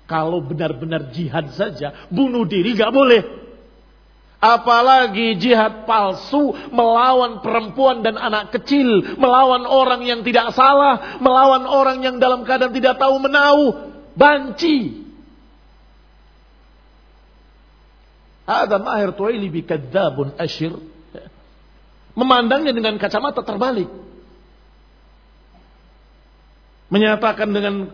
[0.06, 3.26] Kalau benar-benar jihad saja, bunuh diri gak boleh.
[4.38, 12.06] Apalagi jihad palsu melawan perempuan dan anak kecil, melawan orang yang tidak salah, melawan orang
[12.06, 15.04] yang dalam keadaan tidak tahu menahu, banci.
[18.46, 20.72] Ada mahir tuaili bikadzabun asyir.
[22.16, 23.90] Memandangnya dengan kacamata terbalik.
[26.88, 27.90] Menyatakan dengan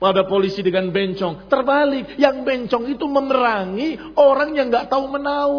[0.00, 1.50] pada polisi dengan bencong.
[1.50, 2.16] Terbalik.
[2.16, 5.54] Yang bencong itu memerangi orang yang nggak tahu menau.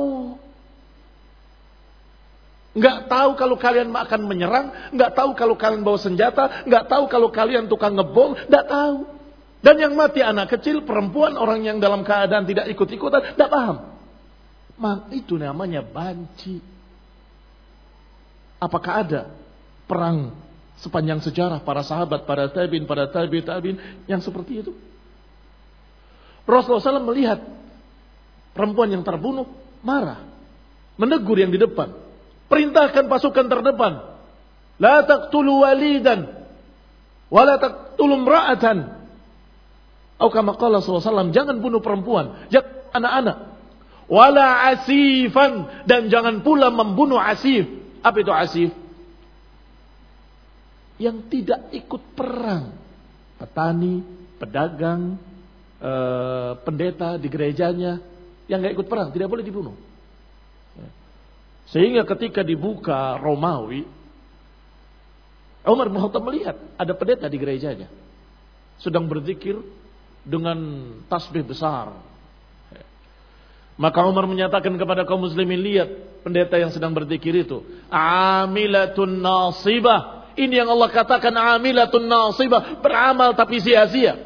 [2.72, 4.72] Nggak tahu kalau kalian akan menyerang.
[4.96, 6.64] Nggak tahu kalau kalian bawa senjata.
[6.66, 8.34] Nggak tahu kalau kalian tukang ngebom.
[8.48, 9.21] Nggak tahu.
[9.62, 13.78] Dan yang mati anak kecil, perempuan, orang yang dalam keadaan tidak ikut-ikutan, tidak paham.
[14.82, 16.58] Mak, itu namanya banci.
[18.58, 19.22] Apakah ada
[19.86, 20.34] perang
[20.82, 23.78] sepanjang sejarah para sahabat, para tabiin, para tabi tabiin
[24.10, 24.74] yang seperti itu?
[26.50, 27.46] Rasulullah SAW melihat
[28.58, 29.46] perempuan yang terbunuh
[29.86, 30.26] marah,
[30.98, 31.94] menegur yang di depan,
[32.50, 33.94] perintahkan pasukan terdepan,
[34.82, 36.50] la taqtulu walidan,
[37.30, 38.26] wa la taqtulu
[40.22, 43.38] Aukamaqala SAW, jangan bunuh perempuan, jangan anak-anak.
[44.06, 47.66] Wala asifan, dan jangan pula membunuh asif.
[48.06, 48.70] Apa itu asif?
[51.02, 52.78] Yang tidak ikut perang.
[53.42, 54.06] Petani,
[54.38, 55.18] pedagang,
[55.82, 57.98] eh, pendeta di gerejanya,
[58.46, 59.74] yang nggak ikut perang, tidak boleh dibunuh.
[61.72, 63.88] Sehingga ketika dibuka Romawi,
[65.64, 67.88] Umar bin melihat ada pendeta di gerejanya.
[68.82, 69.62] Sedang berzikir
[70.22, 70.58] dengan
[71.10, 71.94] tasbih besar.
[73.82, 75.90] Maka Umar menyatakan kepada kaum muslimin, lihat
[76.22, 77.66] pendeta yang sedang berzikir itu.
[77.90, 80.30] Amilatun nasibah.
[80.38, 82.78] Ini yang Allah katakan amilatun nasibah.
[82.78, 84.22] Beramal tapi sia-sia.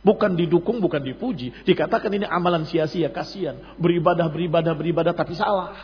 [0.00, 1.52] Bukan didukung, bukan dipuji.
[1.68, 3.60] Dikatakan ini amalan sia-sia, kasihan.
[3.76, 5.76] Beribadah, beribadah, beribadah tapi salah.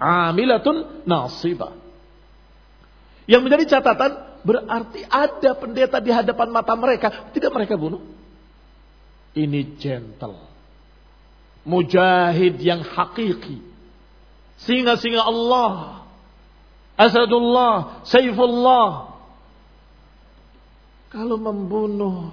[0.00, 1.76] Amilatun nasibah.
[3.28, 7.30] Yang menjadi catatan berarti ada pendeta di hadapan mata mereka.
[7.30, 8.02] Tidak mereka bunuh.
[9.32, 10.52] Ini gentle
[11.66, 13.62] mujahid yang hakiki.
[14.62, 16.06] Singa-singa Allah.
[16.94, 19.10] Asadullah, Saifullah.
[21.10, 22.32] Kalau membunuh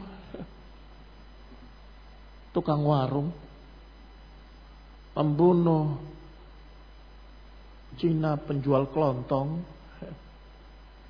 [2.56, 3.36] tukang warung,
[5.16, 6.00] membunuh
[8.00, 9.60] Cina penjual kelontong,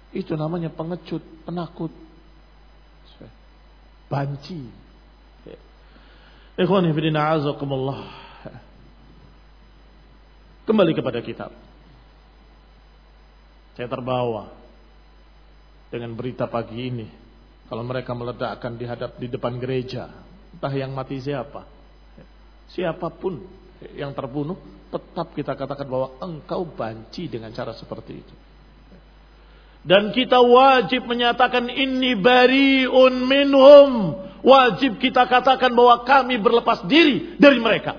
[0.10, 1.94] itu namanya pengecut, penakut,
[4.10, 4.66] banci.
[6.60, 8.04] Ikhwani fidina azakumullah.
[10.68, 11.54] Kembali kepada kitab.
[13.78, 14.52] Saya terbawa
[15.88, 17.08] dengan berita pagi ini.
[17.70, 20.10] Kalau mereka meledakkan di hadap di depan gereja,
[20.58, 21.70] entah yang mati siapa,
[22.74, 23.40] siapa pun
[23.94, 24.58] yang terbunuh,
[24.90, 28.36] tetap kita katakan bahwa engkau banci dengan cara seperti itu.
[29.80, 37.60] Dan kita wajib menyatakan ini bariun minhum Wajib kita katakan bahwa kami berlepas diri dari
[37.60, 37.96] mereka.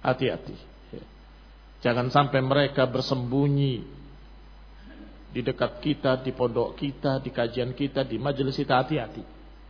[0.00, 0.54] Hati-hati.
[1.80, 3.82] Jangan sampai mereka bersembunyi
[5.30, 8.78] di dekat kita, di pondok kita, di kajian kita, di majelis kita.
[8.78, 9.22] Hati-hati.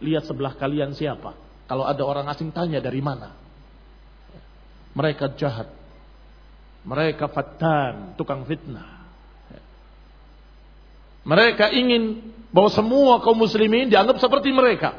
[0.05, 1.33] Lihat sebelah kalian siapa.
[1.65, 3.33] Kalau ada orang asing tanya dari mana.
[4.93, 5.71] Mereka jahat.
[6.85, 9.00] Mereka fatan, tukang fitnah.
[11.25, 14.97] Mereka ingin bahwa semua kaum muslimin dianggap seperti mereka.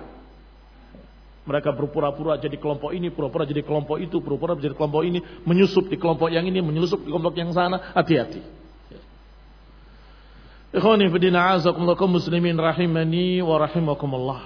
[1.41, 5.97] Mereka berpura-pura jadi kelompok ini, pura-pura jadi kelompok itu, pura-pura jadi kelompok ini, menyusup di
[5.97, 7.91] kelompok yang ini, menyusup di kelompok yang sana.
[7.97, 8.61] Hati-hati.
[10.71, 14.41] Ikhwani fidina azakumullah muslimin rahimani wa rahimakumullah.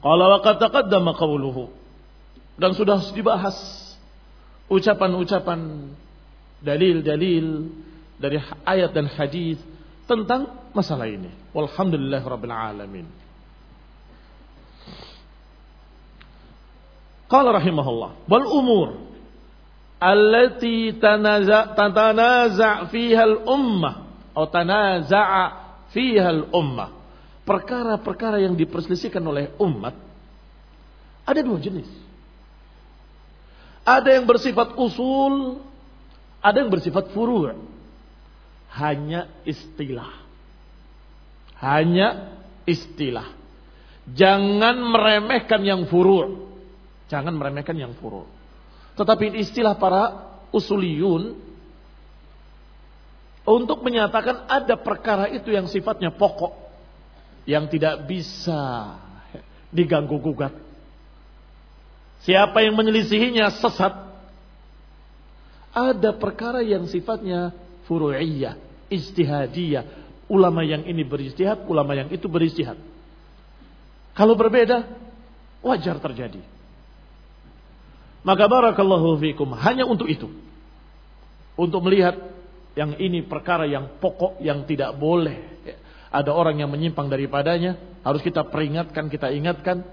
[0.00, 1.68] Qala wa qad taqaddama qawluhu.
[2.56, 3.58] Dan sudah dibahas
[4.72, 5.92] ucapan-ucapan
[6.64, 7.46] dalil-dalil
[8.16, 9.60] dari ayat dan hadis
[10.08, 11.28] tentang masalah ini.
[11.52, 13.06] Walhamdulillah rabbil alamin.
[17.26, 18.88] Qala rahimahullah, wal umur
[19.98, 23.94] allati tanaza fiha al ummah
[24.30, 25.44] atau tanaza'a
[25.90, 26.94] fiha al ummah.
[27.42, 29.94] Perkara-perkara yang diperselisihkan oleh umat
[31.26, 31.90] ada dua jenis.
[33.86, 35.62] Ada yang bersifat usul,
[36.42, 37.54] ada yang bersifat furu'
[38.76, 40.12] hanya istilah.
[41.56, 42.36] Hanya
[42.68, 43.32] istilah.
[44.12, 46.44] Jangan meremehkan yang furu'.
[47.08, 48.28] Jangan meremehkan yang furu'.
[49.00, 51.36] Tetapi istilah para usuliyun
[53.46, 56.52] untuk menyatakan ada perkara itu yang sifatnya pokok
[57.46, 58.94] yang tidak bisa
[59.70, 60.52] diganggu gugat.
[62.26, 64.04] Siapa yang menyelisihinya sesat.
[65.76, 67.52] Ada perkara yang sifatnya
[67.84, 70.06] furu'iyah ijtihadiyah.
[70.26, 72.74] Ulama yang ini beristihad, ulama yang itu beristihad.
[74.16, 74.82] Kalau berbeda,
[75.62, 76.42] wajar terjadi.
[78.26, 80.26] Maka barakallahu fikum hanya untuk itu.
[81.54, 82.18] Untuk melihat
[82.74, 85.62] yang ini perkara yang pokok yang tidak boleh.
[86.10, 89.86] Ada orang yang menyimpang daripadanya, harus kita peringatkan, kita ingatkan.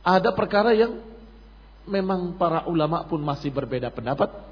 [0.00, 1.04] Ada perkara yang
[1.84, 4.47] memang para ulama pun masih berbeda pendapat.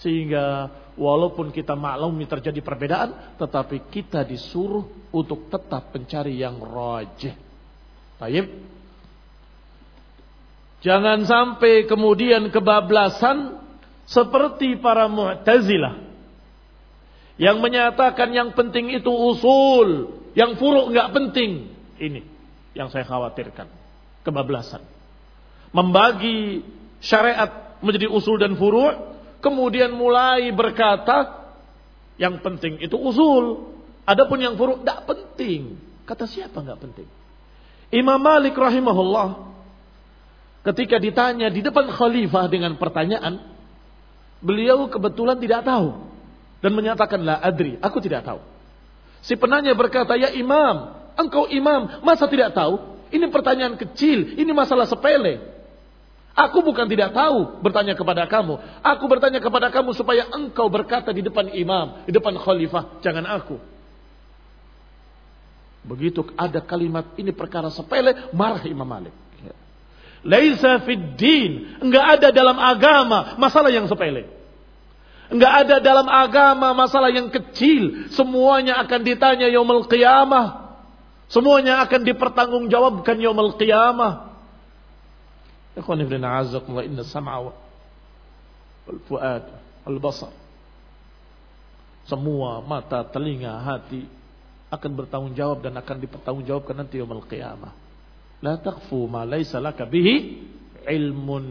[0.00, 7.36] Sehingga walaupun kita maklumi terjadi perbedaan, tetapi kita disuruh untuk tetap mencari yang rajih.
[8.20, 8.48] Baik.
[10.80, 13.60] Jangan sampai kemudian kebablasan
[14.08, 16.08] seperti para Mu'tazilah
[17.40, 21.72] yang menyatakan yang penting itu usul, yang furuk nggak penting.
[22.00, 22.20] Ini
[22.76, 23.68] yang saya khawatirkan,
[24.24, 24.84] kebablasan.
[25.72, 26.64] Membagi
[27.00, 31.48] syariat menjadi usul dan furuk kemudian mulai berkata
[32.20, 33.72] yang penting itu usul.
[34.04, 35.76] Adapun yang furu tidak penting.
[36.04, 37.08] Kata siapa nggak penting?
[37.90, 39.50] Imam Malik rahimahullah
[40.66, 43.40] ketika ditanya di depan khalifah dengan pertanyaan,
[44.44, 46.10] beliau kebetulan tidak tahu
[46.60, 48.40] dan menyatakan la adri, aku tidak tahu.
[49.20, 52.80] Si penanya berkata, "Ya Imam, engkau imam, masa tidak tahu?
[53.12, 55.59] Ini pertanyaan kecil, ini masalah sepele."
[56.30, 58.54] Aku bukan tidak tahu bertanya kepada kamu.
[58.86, 63.58] Aku bertanya kepada kamu supaya engkau berkata di depan imam, di depan khalifah, jangan aku.
[65.80, 69.12] Begitu ada kalimat ini perkara sepele, marah Imam Malik.
[70.20, 71.80] Laisa fid din.
[71.80, 74.28] Enggak ada dalam agama masalah yang sepele.
[75.32, 78.12] Enggak ada dalam agama masalah yang kecil.
[78.12, 80.76] Semuanya akan ditanya yaumul qiyamah.
[81.32, 84.29] Semuanya akan dipertanggungjawabkan yaumul qiyamah.
[85.78, 89.44] Ikhwan ibn a'azakumullah inna sam'a wal fuad
[89.86, 90.34] wal basar.
[92.10, 94.02] Semua mata, telinga, hati
[94.70, 97.70] akan bertanggung jawab dan akan dipertanggungjawabkan nanti yaumul qiyamah.
[98.42, 100.42] La taqfu ma laysa laka bihi
[100.90, 101.46] ilmun.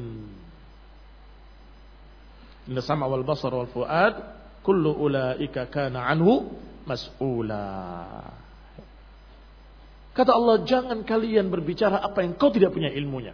[2.67, 4.19] Inna sam'a wal basar wal fuad
[4.67, 6.51] kullu ulaika kana anhu
[6.83, 7.67] mas'ula.
[10.11, 13.31] Kata Allah, jangan kalian berbicara apa yang kau tidak punya ilmunya.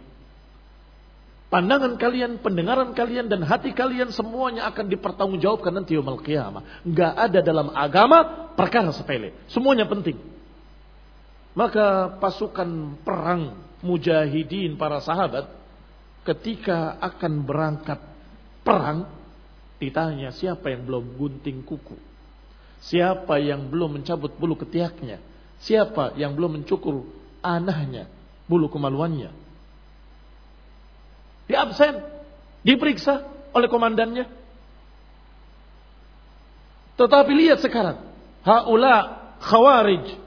[1.46, 6.82] Pandangan kalian, pendengaran kalian, dan hati kalian semuanya akan dipertanggungjawabkan nanti yaumul qiyamah.
[6.82, 9.30] Enggak ada dalam agama perkara sepele.
[9.46, 10.18] Semuanya penting.
[11.54, 15.46] Maka pasukan perang mujahidin para sahabat
[16.26, 18.02] ketika akan berangkat
[18.66, 19.06] perang
[19.78, 21.94] ditanya siapa yang belum gunting kuku.
[22.82, 25.22] Siapa yang belum mencabut bulu ketiaknya.
[25.62, 27.06] Siapa yang belum mencukur
[27.40, 28.10] anahnya,
[28.50, 29.45] bulu kemaluannya.
[31.46, 32.02] Di absen,
[32.66, 33.22] diperiksa
[33.54, 34.26] oleh komandannya.
[36.96, 38.02] Tetapi lihat sekarang,
[38.42, 40.26] haula khawarij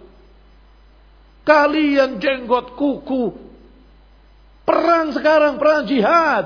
[1.49, 3.33] Kalian jenggot kuku.
[4.69, 6.45] Perang sekarang, perang jihad.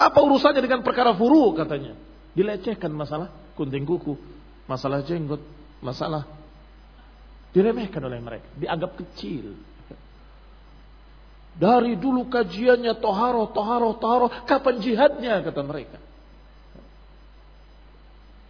[0.00, 1.92] Apa urusannya dengan perkara furu katanya.
[2.32, 4.16] Dilecehkan masalah kunting kuku.
[4.64, 5.44] Masalah jenggot.
[5.84, 6.24] Masalah
[7.52, 8.48] diremehkan oleh mereka.
[8.56, 9.52] Dianggap kecil.
[11.54, 14.26] Dari dulu kajiannya toharo, toharo, toharo.
[14.42, 16.02] Kapan jihadnya kata mereka.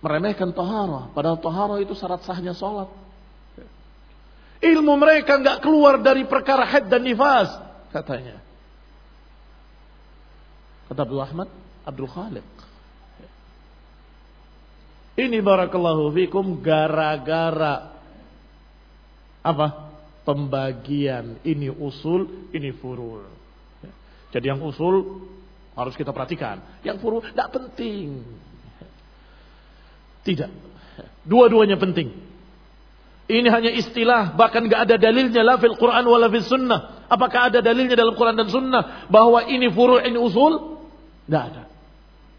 [0.01, 1.13] Meremehkan toharo.
[1.13, 2.89] Padahal toharo itu syarat sahnya sholat.
[4.65, 7.53] Ilmu mereka nggak keluar dari perkara haid dan nifas,
[7.93, 8.41] katanya.
[10.89, 11.49] Kata Abdul Ahmad,
[11.85, 12.49] Abdul Khaliq.
[15.15, 17.93] Ini barakallahu fikum gara-gara
[19.45, 19.94] apa?
[20.25, 23.29] Pembagian ini usul, ini furul.
[24.33, 25.29] Jadi yang usul
[25.77, 26.65] harus kita perhatikan.
[26.81, 28.25] Yang furul tidak penting.
[30.25, 30.51] Tidak.
[31.29, 32.17] Dua-duanya penting.
[33.25, 37.09] Ini hanya istilah, bahkan gak ada dalilnya la fil Quran wala fil sunnah.
[37.09, 40.81] Apakah ada dalilnya dalam Quran dan sunnah bahwa ini furu' ini usul?
[41.29, 41.63] Tidak ada.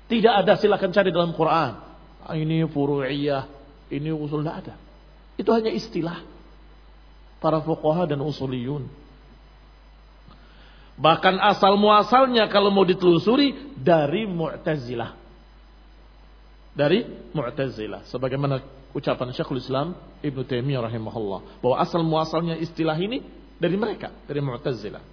[0.06, 1.72] Tidak ada silakan cari dalam Quran.
[2.26, 3.46] Ah, ini furu'iyah,
[3.94, 4.74] ini usul tidak ada.
[5.38, 6.22] Itu hanya istilah
[7.40, 8.88] para fuqaha dan usuliyun.
[10.96, 15.12] Bahkan asal muasalnya kalau mau ditelusuri dari Mu'tazilah.
[16.72, 17.04] Dari
[17.36, 18.08] Mu'tazilah.
[18.08, 18.64] Sebagaimana
[18.96, 23.20] ucapan Syekhul Islam Ibnu Taimiyah rahimahullah bahwa asal muasalnya istilah ini
[23.60, 25.04] dari mereka, dari Mu'tazilah.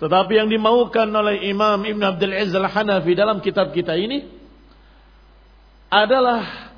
[0.00, 4.26] Tetapi yang dimaukan oleh Imam Ibn Abdul Aziz Al-Hanafi dalam kitab kita ini
[5.92, 6.71] adalah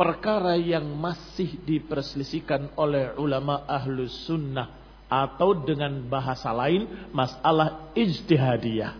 [0.00, 4.72] perkara yang masih diperselisihkan oleh ulama ahlus sunnah
[5.12, 8.96] atau dengan bahasa lain masalah ijtihadiyah.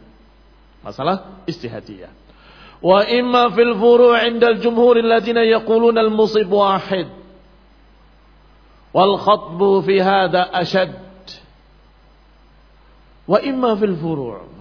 [0.84, 2.12] Masalah ijtihadiyah.
[2.84, 7.08] Wa imma fil furu' 'inda al-jumhur alladziina yaquluna al-musib wahid.
[8.92, 11.00] Wal khatbu fi hadha ashad.
[13.24, 14.52] Wa imma fil furu'.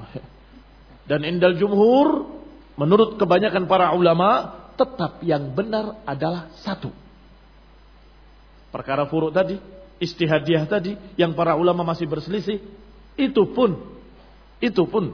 [1.03, 2.31] Dan indal jumhur
[2.79, 6.87] menurut kebanyakan para ulama tetap yang benar adalah satu
[8.71, 9.59] perkara furu tadi
[9.99, 12.63] istihadiah tadi yang para ulama masih berselisih
[13.19, 13.75] itu pun
[14.63, 15.11] itu pun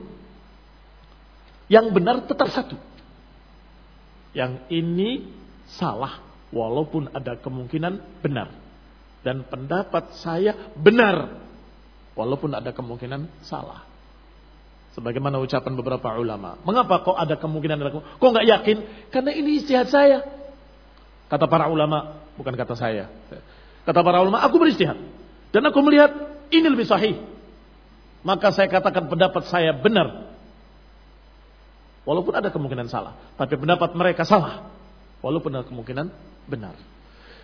[1.66, 2.78] yang benar tetap satu
[4.36, 5.32] yang ini
[5.80, 6.20] salah
[6.52, 8.52] walaupun ada kemungkinan benar.
[9.24, 11.42] Dan pendapat saya benar
[12.14, 13.88] walaupun ada kemungkinan salah.
[14.96, 16.56] Sebagaimana ucapan beberapa ulama.
[16.64, 18.16] Mengapa kok ada kemungkinan ada kemungkinan?
[18.16, 18.78] Kok nggak yakin?
[19.12, 20.24] Karena ini istihad saya.
[21.28, 23.12] Kata para ulama, bukan kata saya.
[23.84, 24.96] Kata para ulama, aku beristihad.
[25.52, 26.16] Dan aku melihat
[26.48, 27.20] ini lebih sahih.
[28.24, 30.32] Maka saya katakan pendapat saya benar.
[32.08, 33.20] Walaupun ada kemungkinan salah.
[33.36, 34.72] Tapi pendapat mereka salah.
[35.20, 36.08] Walaupun ada kemungkinan
[36.48, 36.80] benar.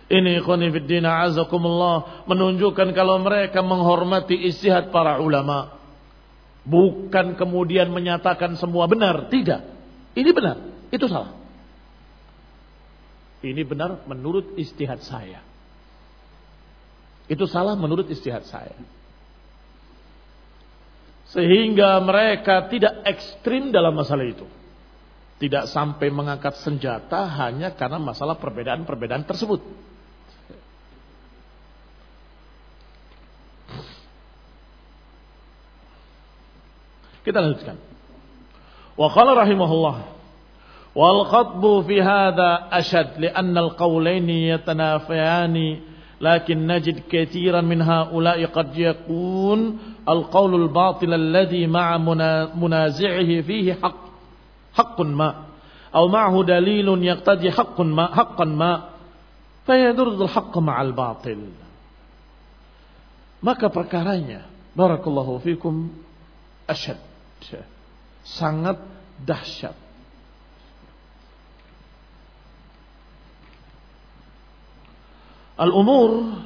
[0.08, 2.24] Ini khonifiddina azakumullah.
[2.24, 5.81] Menunjukkan kalau mereka menghormati istihad para ulama.
[6.62, 9.26] Bukan kemudian menyatakan semua benar.
[9.26, 9.60] Tidak.
[10.14, 10.56] Ini benar.
[10.94, 11.34] Itu salah.
[13.42, 15.42] Ini benar menurut istihad saya.
[17.26, 18.78] Itu salah menurut istihad saya.
[21.32, 24.46] Sehingga mereka tidak ekstrim dalam masalah itu.
[25.42, 29.58] Tidak sampai mengangkat senjata hanya karena masalah perbedaan-perbedaan tersebut.
[37.22, 37.78] Kita lanjutkan.
[38.98, 39.96] Wa qala rahimahullah
[40.92, 45.92] wal qatbu fi hadha ashad li'anna al-qawlaini yatanafiyani
[46.22, 49.60] Lakin لكن نجد كثيرا من هؤلاء قد يكون
[50.06, 51.98] al-batil alladhi ma'a
[52.54, 54.12] munazi'ihi fihi haq
[54.72, 55.44] حق ما
[55.94, 58.88] أو معه دليل يقتضي حق ما حقا ما
[59.66, 61.40] فيدرد الحق مع الباطل
[63.42, 65.90] maka perkaranya barakallahu fikum
[66.64, 66.96] asyad
[68.22, 68.78] sangat
[69.22, 69.74] dahsyat.
[75.58, 76.42] Al-umur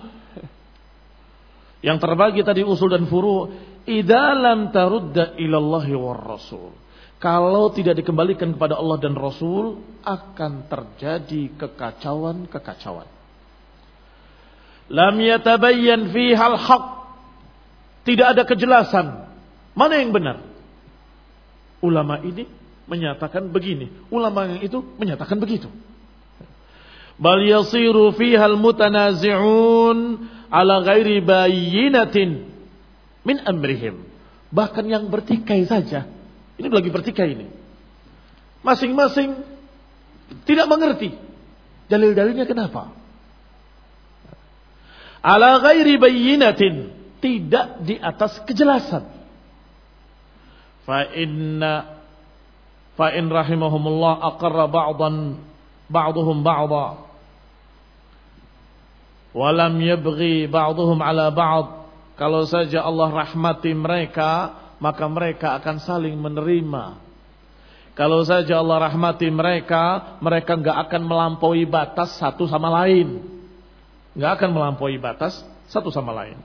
[1.81, 3.49] yang terbagi tadi usul dan furu
[3.87, 6.75] idalam tarudda ilallahi war rasul.
[7.17, 13.09] Kalau tidak dikembalikan kepada Allah dan Rasul akan terjadi kekacauan-kekacauan.
[14.93, 16.85] Lam yatabayyan fi hal haq.
[18.05, 19.33] Tidak ada kejelasan.
[19.73, 20.46] Mana yang benar?
[21.87, 22.51] Ulama ini
[22.91, 25.71] menyatakan begini, ulama yang itu menyatakan begitu.
[27.15, 29.99] Bal yasiru fiha mutanazi'un
[30.51, 32.51] ala ghairi bayyinatin
[33.23, 34.03] min amrihim.
[34.51, 36.11] Bahkan yang bertikai saja.
[36.59, 37.47] Ini lagi bertikai ini.
[38.67, 39.47] Masing-masing
[40.43, 41.15] tidak mengerti.
[41.87, 42.91] Dalil-dalilnya kenapa?
[45.23, 46.99] Ala ghairi bayyinatin.
[47.17, 49.16] Tidak di atas kejelasan
[50.87, 51.99] fa inna
[52.95, 55.43] fa in rahimahumullah aqarra ba'dan
[55.91, 56.87] ba'dhum ba'dha
[59.37, 61.85] wa lam yabghi ba'dhum ala ba'd.
[62.17, 67.05] Kalau saja Allah rahmati mereka maka mereka akan saling menerima.
[67.93, 73.21] Kalau saja Allah rahmati mereka mereka enggak akan melampaui batas satu sama lain.
[74.17, 76.41] Enggak akan melampaui batas satu sama lain.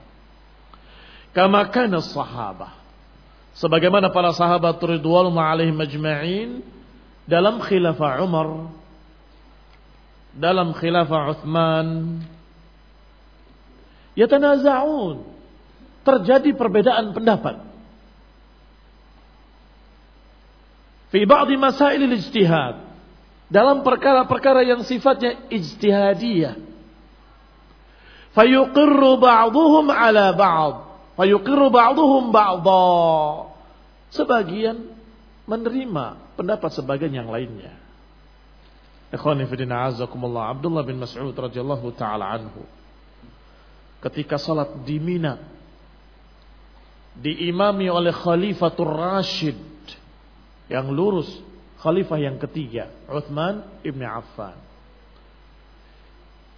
[1.32, 2.81] Kama kana sahabah
[3.58, 6.50] sebagaimana para sahabat ridwanullah alaihim majma'in
[7.28, 8.72] dalam khilafah Umar
[10.36, 12.20] dalam khilafah Uthman
[14.16, 15.28] yatanaza'un.
[16.02, 17.62] Terjadi perbedaan pendapat.
[21.14, 22.90] Fi ba'di masail ijtihad.
[23.52, 26.58] Dalam perkara-perkara yang sifatnya ijtihadiyah.
[28.32, 30.91] Fayuqirru ba'dhum ala ba'd
[31.22, 32.82] Fayuqirru ba'duhum ba'dha.
[34.10, 34.90] Sebagian
[35.46, 37.78] menerima pendapat sebagian yang lainnya.
[39.14, 40.50] Ikhwani fidina azakumullah.
[40.50, 42.66] Abdullah bin Mas'ud radhiyallahu taala anhu.
[44.02, 45.38] Ketika salat di Mina
[47.14, 49.62] diimami oleh Khalifatul Rashid
[50.74, 51.30] yang lurus,
[51.86, 54.58] khalifah yang ketiga, Uthman ibn Affan.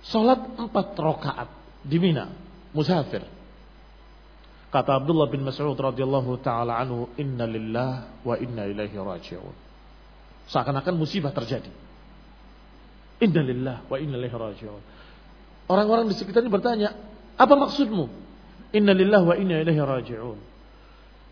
[0.08, 1.52] Salat empat rakaat
[1.84, 2.32] di Mina,
[2.72, 3.33] musafir.
[4.74, 9.54] Kata Abdullah bin Mas'ud radhiyallahu taala anhu, "Inna lillah wa inna ilaihi raji'un."
[10.50, 11.70] Seakan-akan musibah terjadi.
[13.22, 14.82] Inna lillah wa inna ilaihi raji'un.
[15.70, 16.90] Orang-orang di sekitarnya bertanya,
[17.38, 18.10] "Apa maksudmu?"
[18.74, 20.40] Inna lillah wa inna ilaihi raji'un.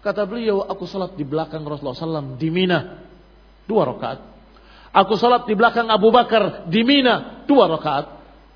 [0.06, 3.02] Kata beliau, aku salat di belakang Rasulullah SAW di Mina.
[3.66, 4.22] Dua rakaat.
[4.94, 7.46] Aku salat di belakang Abu Bakar di Mina.
[7.50, 8.06] Dua rakaat.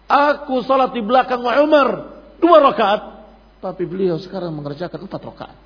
[0.05, 1.89] Aku salat di belakang Umar.
[2.38, 3.14] Dua rakaat.
[3.66, 5.57] Tapi beliau sekarang mengerjakan empat rakaat.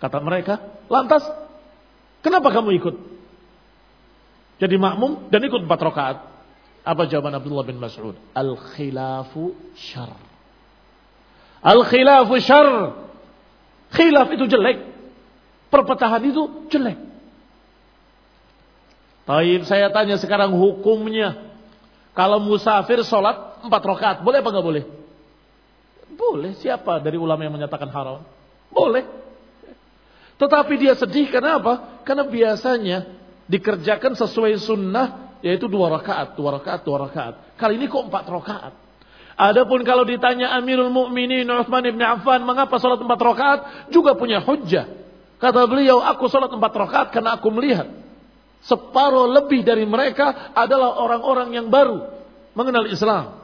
[0.00, 1.20] Kata mereka, lantas
[2.24, 2.96] kenapa kamu ikut?
[4.64, 6.18] Jadi makmum dan ikut empat rakaat.
[6.88, 8.16] Apa jawaban Abdullah bin Mas'ud?
[8.32, 10.16] Al khilafu syar.
[11.60, 12.96] Al khilafu syar.
[13.92, 14.88] Khilaf itu jelek.
[15.68, 16.96] Perpecahan itu jelek.
[19.28, 21.52] Taib saya tanya sekarang hukumnya.
[22.16, 24.84] Kalau musafir sholat empat rakaat, boleh apa nggak boleh?
[26.14, 26.52] Boleh.
[26.60, 28.22] Siapa dari ulama yang menyatakan haram?
[28.70, 29.04] Boleh.
[30.36, 32.02] Tetapi dia sedih karena apa?
[32.02, 33.06] Karena biasanya
[33.48, 37.34] dikerjakan sesuai sunnah yaitu dua rakaat, dua rakaat, dua rakaat.
[37.60, 38.72] Kali ini kok empat rakaat?
[39.34, 43.60] Adapun kalau ditanya Amirul Mukminin Utsman bin Affan mengapa sholat empat rakaat,
[43.90, 44.86] juga punya hujjah.
[45.42, 47.90] Kata beliau, aku sholat empat rakaat karena aku melihat
[48.64, 52.00] Separuh lebih dari mereka adalah orang-orang yang baru
[52.56, 53.43] mengenal Islam.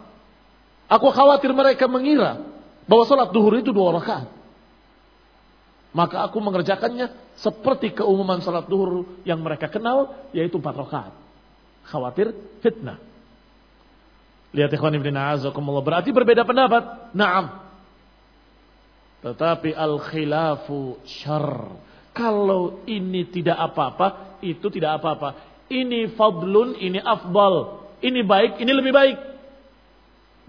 [0.90, 2.42] Aku khawatir mereka mengira
[2.90, 4.26] bahwa sholat duhur itu dua rakaat.
[5.94, 11.14] Maka aku mengerjakannya seperti keumuman sholat duhur yang mereka kenal, yaitu empat rakaat.
[11.86, 12.98] Khawatir fitnah.
[14.50, 15.82] Lihat ikhwan ibn a'azakumullah.
[15.86, 17.14] Berarti berbeda pendapat.
[17.14, 17.70] Naam.
[19.22, 21.70] Tetapi al-khilafu syar.
[22.10, 25.38] Kalau ini tidak apa-apa, itu tidak apa-apa.
[25.70, 27.86] Ini fadlun, ini afdal.
[28.02, 29.29] Ini baik, ini lebih baik.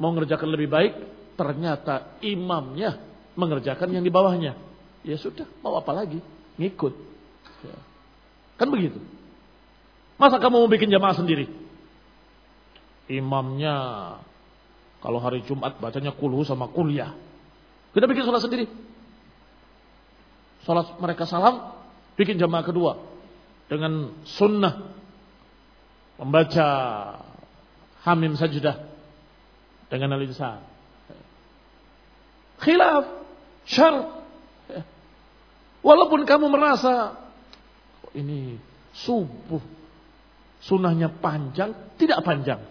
[0.02, 0.94] Mau mengerjakan lebih baik,
[1.38, 2.98] ternyata imamnya
[3.38, 4.58] mengerjakan yang di bawahnya.
[5.06, 6.18] Ya sudah, mau apa lagi?
[6.58, 6.94] Ngikut.
[7.62, 7.78] Ya.
[8.58, 8.98] Kan begitu.
[10.18, 11.46] Masa kamu mau bikin jamaah sendiri?
[13.14, 13.78] Imamnya
[15.06, 17.14] kalau hari Jumat bacanya kulhu sama kuliah.
[17.94, 18.66] Kita bikin sholat sendiri.
[20.66, 21.78] Sholat mereka salam,
[22.18, 23.02] bikin jamaah kedua.
[23.70, 24.94] Dengan sunnah.
[26.22, 26.68] Membaca
[28.06, 28.91] hamim sajdah.
[29.92, 30.64] Dengan al-insan.
[32.64, 33.04] Khilaf.
[33.68, 34.24] Syar.
[35.84, 37.20] Walaupun kamu merasa
[38.16, 38.56] ini
[38.96, 39.62] subuh
[40.62, 42.62] Sunnahnya panjang, tidak panjang.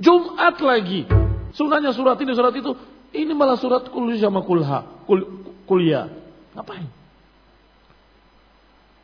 [0.00, 1.04] Jumat lagi.
[1.52, 2.72] Sunnahnya surat ini, surat itu.
[3.12, 5.04] Ini malah surat kuliah sama kulha.
[5.04, 6.08] Kul, kuliah.
[6.56, 6.88] Ngapain?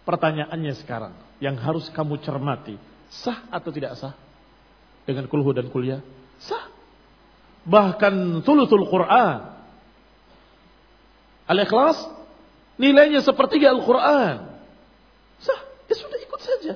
[0.09, 1.13] Pertanyaannya sekarang.
[1.45, 2.81] Yang harus kamu cermati.
[3.13, 4.17] Sah atau tidak sah?
[5.05, 6.01] Dengan kulhu dan kuliah?
[6.41, 6.73] Sah.
[7.67, 9.59] Bahkan tulutul Quran.
[11.51, 11.99] Al-Ikhlas.
[12.79, 14.55] Nilainya sepertiga Al-Quran.
[15.43, 15.61] Sah.
[15.91, 16.75] Ya sudah ikut saja.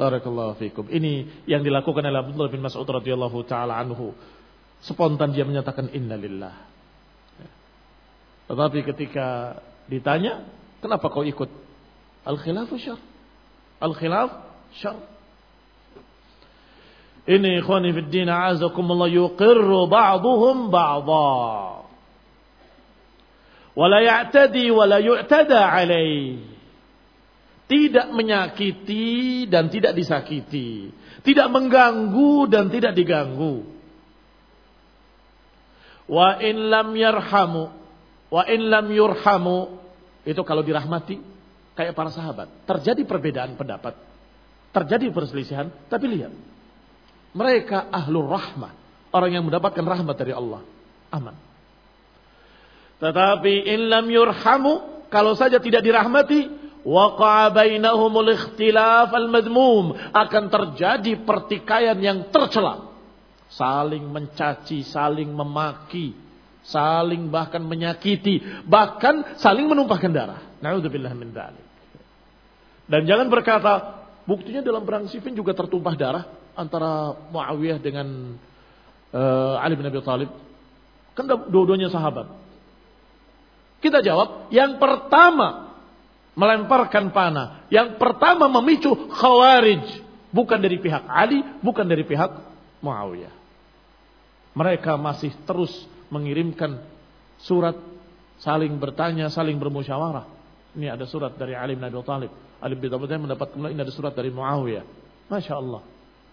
[0.00, 0.88] Barakallahu fikum.
[0.88, 4.16] Ini yang dilakukan oleh Abdullah bin Mas'ud radhiyallahu taala anhu.
[4.80, 6.56] Spontan dia menyatakan innalillah.
[8.48, 9.60] Tetapi ketika
[9.92, 10.48] ditanya,
[10.80, 11.52] kenapa kau ikut?
[12.24, 12.96] Al-khilaf syar.
[13.76, 14.32] Al-khilaf
[14.80, 14.96] syar.
[17.28, 21.84] Ini ikhwani fid din a'azakumullah yuqirru ba'duhum ba'dha.
[23.76, 26.50] Wala ya'tadi wala yu'tada alaih
[27.70, 30.90] tidak menyakiti dan tidak disakiti,
[31.22, 33.62] tidak mengganggu dan tidak diganggu.
[36.10, 37.70] Wa in lam yarhamu,
[38.26, 39.78] wa in lam yurhamu,
[40.26, 41.22] itu kalau dirahmati
[41.78, 42.50] kayak para sahabat.
[42.66, 43.94] Terjadi perbedaan pendapat,
[44.74, 46.34] terjadi perselisihan, tapi lihat.
[47.30, 48.74] Mereka ahlul rahmah,
[49.14, 50.66] orang yang mendapatkan rahmat dari Allah.
[51.14, 51.36] Aman.
[52.98, 56.50] Tetapi in lam yurhamu, kalau saja tidak dirahmati,
[56.82, 59.94] waqa'a bainahumul ikhtilaf al-madmum.
[60.10, 62.90] Akan terjadi pertikaian yang tercela.
[63.50, 66.14] Saling mencaci saling memaki
[66.60, 70.40] saling bahkan menyakiti bahkan saling menumpahkan darah.
[70.62, 71.34] Naudzubillah min
[72.90, 76.24] dan jangan berkata buktinya dalam perang Siffin juga tertumpah darah
[76.58, 78.36] antara Muawiyah dengan
[79.14, 80.30] uh, Ali bin Abi Thalib
[81.14, 82.30] kan dua-duanya sahabat
[83.80, 85.70] kita jawab yang pertama
[86.36, 87.66] melemparkan panah.
[87.72, 90.08] Yang pertama memicu khawarij.
[90.30, 92.30] Bukan dari pihak Ali, bukan dari pihak
[92.86, 93.34] Muawiyah.
[94.54, 95.72] Mereka masih terus
[96.06, 96.78] mengirimkan
[97.42, 97.74] surat,
[98.38, 100.26] saling bertanya, saling bermusyawarah.
[100.78, 102.30] Ini ada surat dari Ali bin Abi Thalib.
[102.62, 104.86] Ali bin Abi Thalib mendapat kemudian ini ada surat dari Muawiyah.
[105.26, 105.82] Masya Allah.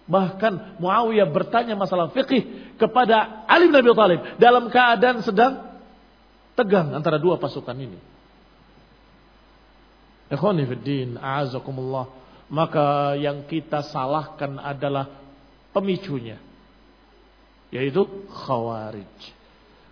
[0.08, 5.68] Bahkan Muawiyah bertanya masalah fikih kepada Ali bin Abi Thalib dalam keadaan sedang
[6.55, 7.99] tegang antara dua pasukan ini.
[10.32, 12.08] Ikhwani fiddin, a'azakumullah.
[12.47, 15.12] Maka yang kita salahkan adalah
[15.76, 16.39] pemicunya.
[17.68, 19.12] Yaitu khawarij.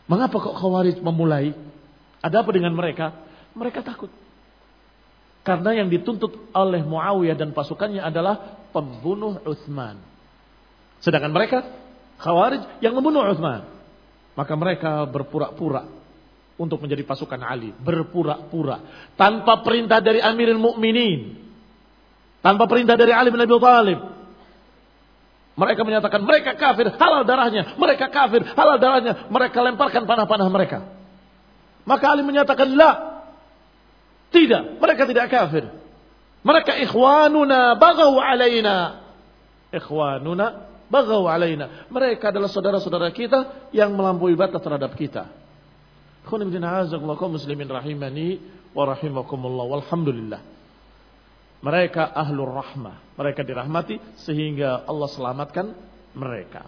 [0.07, 1.51] Mengapa kok khawarij memulai?
[2.24, 3.11] Ada apa dengan mereka?
[3.51, 4.11] Mereka takut.
[5.43, 9.95] Karena yang dituntut oleh Muawiyah dan pasukannya adalah pembunuh Uthman.
[10.99, 11.63] Sedangkan mereka
[12.19, 13.63] khawarij yang membunuh Uthman.
[14.36, 15.88] Maka mereka berpura-pura
[16.59, 18.84] untuk menjadi pasukan Ali, berpura-pura
[19.15, 21.39] tanpa perintah dari Amirul Mukminin,
[22.43, 23.99] tanpa perintah dari Ali bin Abi Thalib.
[25.55, 30.84] Mereka menyatakan mereka kafir, halal darahnya, mereka kafir, halal darahnya, mereka lemparkan panah-panah mereka.
[31.88, 33.23] Maka Ali menyatakan la.
[34.36, 35.63] Tidak, mereka tidak kafir.
[36.45, 39.01] Mereka ikhwanuna bagaw alaina.
[39.73, 40.45] Ikhwanuna
[40.93, 41.89] bagaw alaina.
[41.89, 45.25] Mereka adalah saudara-saudara kita yang melampaui batas terhadap kita
[46.29, 48.41] muslimin rahimani
[48.73, 50.41] wa rahimakumullah walhamdulillah.
[51.61, 53.17] Mereka ahlur rahmah.
[53.17, 55.65] Mereka dirahmati sehingga Allah selamatkan
[56.13, 56.67] mereka.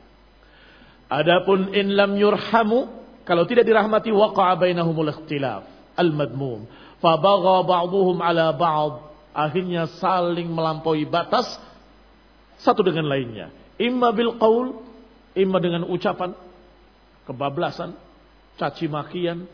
[1.08, 2.90] Adapun in lam yurhamu
[3.28, 5.68] kalau tidak dirahmati waqa'a bainahumul ikhtilaf
[6.00, 6.66] al-madmum.
[6.98, 9.07] Fabagha ba'dhum ala ba'd.
[9.38, 11.46] Akhirnya saling melampaui batas
[12.58, 13.54] satu dengan lainnya.
[13.78, 14.82] Imma bil qaul,
[15.38, 16.34] imma dengan ucapan
[17.30, 17.94] kebablasan,
[18.58, 19.46] caci makian,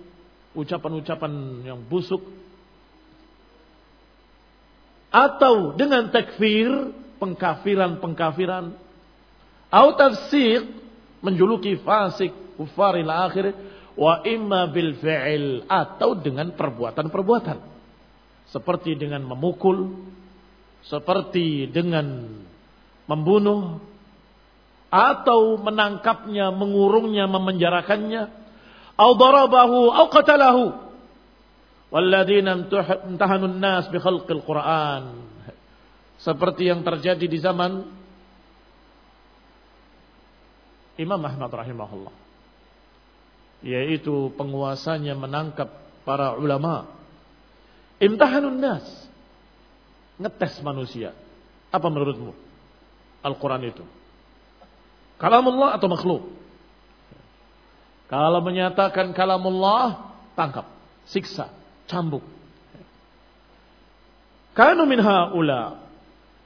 [0.55, 2.23] ucapan-ucapan yang busuk,
[5.11, 8.71] atau dengan takfir, pengkafiran-pengkafiran,
[9.67, 10.63] atau tafsir,
[11.19, 13.51] menjuluki fasik, kufaril akhir,
[13.99, 17.72] wa imma bil fi'il, atau dengan perbuatan-perbuatan.
[18.53, 20.05] Seperti dengan memukul,
[20.85, 22.29] seperti dengan
[23.09, 23.81] membunuh,
[24.93, 28.29] atau menangkapnya, mengurungnya, memenjarakannya,
[28.93, 30.83] au darabahu au qatalahu
[31.93, 32.57] Walladzina
[33.05, 35.13] imtahanun nas bi khalqil Qur'an.
[36.17, 37.85] Seperti yang terjadi di zaman
[40.97, 42.15] Imam Ahmad rahimahullah.
[43.61, 45.69] Yaitu penguasanya menangkap
[46.01, 46.89] para ulama.
[48.03, 48.83] Imtahanun nas.
[50.19, 51.15] Ngetes manusia.
[51.71, 52.35] Apa menurutmu?
[53.23, 53.83] Al-Quran itu.
[55.15, 56.21] Kalamullah atau makhluk?
[58.11, 60.67] Kalau menyatakan kalamullah, tangkap,
[61.07, 61.49] siksa,
[61.87, 62.21] cambuk.
[64.53, 65.81] Kanu min haula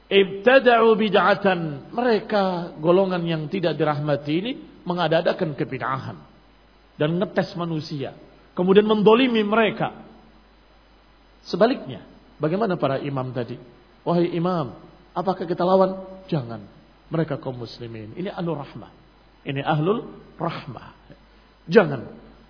[0.07, 1.91] ibtada'u bid'atan.
[1.91, 4.51] Mereka golongan yang tidak dirahmati ini
[4.87, 6.15] mengadakan kebid'ahan
[6.95, 8.15] dan ngetes manusia,
[8.55, 10.06] kemudian mendolimi mereka.
[11.47, 12.03] Sebaliknya,
[12.43, 13.55] bagaimana para imam tadi?
[14.03, 14.75] Wahai imam,
[15.15, 16.03] apakah kita lawan?
[16.27, 16.63] Jangan.
[17.07, 18.11] Mereka kaum muslimin.
[18.19, 18.91] Ini anu rahmah.
[19.47, 20.91] Ini ahlul rahmah.
[21.71, 22.03] Jangan.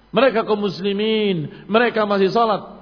[0.10, 1.70] Mereka kaum muslimin.
[1.70, 2.82] Mereka masih salat.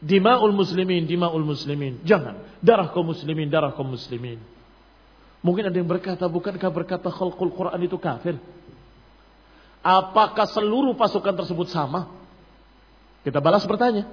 [0.00, 2.04] Dima'ul muslimin, dima'ul muslimin.
[2.04, 2.60] Jangan.
[2.60, 4.40] Darah kaum muslimin, darah kaum muslimin.
[5.40, 8.36] Mungkin ada yang berkata, bukankah berkata khalqul Quran itu kafir?
[9.80, 12.12] Apakah seluruh pasukan tersebut sama?
[13.24, 14.04] Kita balas bertanya.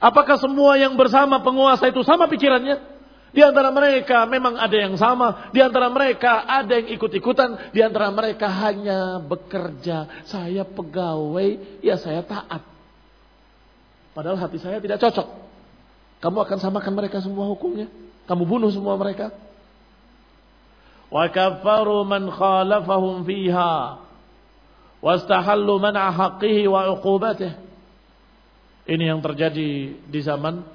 [0.00, 2.80] Apakah semua yang bersama penguasa itu sama pikirannya?
[3.30, 5.52] Di antara mereka memang ada yang sama.
[5.54, 7.70] Di antara mereka ada yang ikut-ikutan.
[7.70, 10.24] Di antara mereka hanya bekerja.
[10.26, 12.64] Saya pegawai, ya saya taat.
[14.16, 15.28] Padahal hati saya tidak cocok.
[16.24, 17.86] Kamu akan samakan mereka semua hukumnya.
[18.26, 19.30] Kamu bunuh semua mereka.
[21.12, 24.00] Wa kafaru man khalafahum fiha.
[25.04, 27.69] Haqqihi wa uqubatih.
[28.90, 30.66] Ini yang terjadi di zaman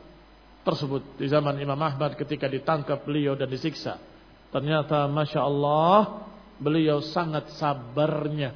[0.63, 1.19] tersebut.
[1.19, 3.99] Di zaman Imam Ahmad ketika ditangkap beliau dan disiksa.
[4.55, 6.23] Ternyata Masya Allah
[6.55, 8.55] beliau sangat sabarnya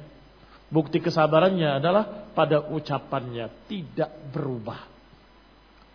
[0.70, 4.86] Bukti kesabarannya adalah pada ucapannya tidak berubah.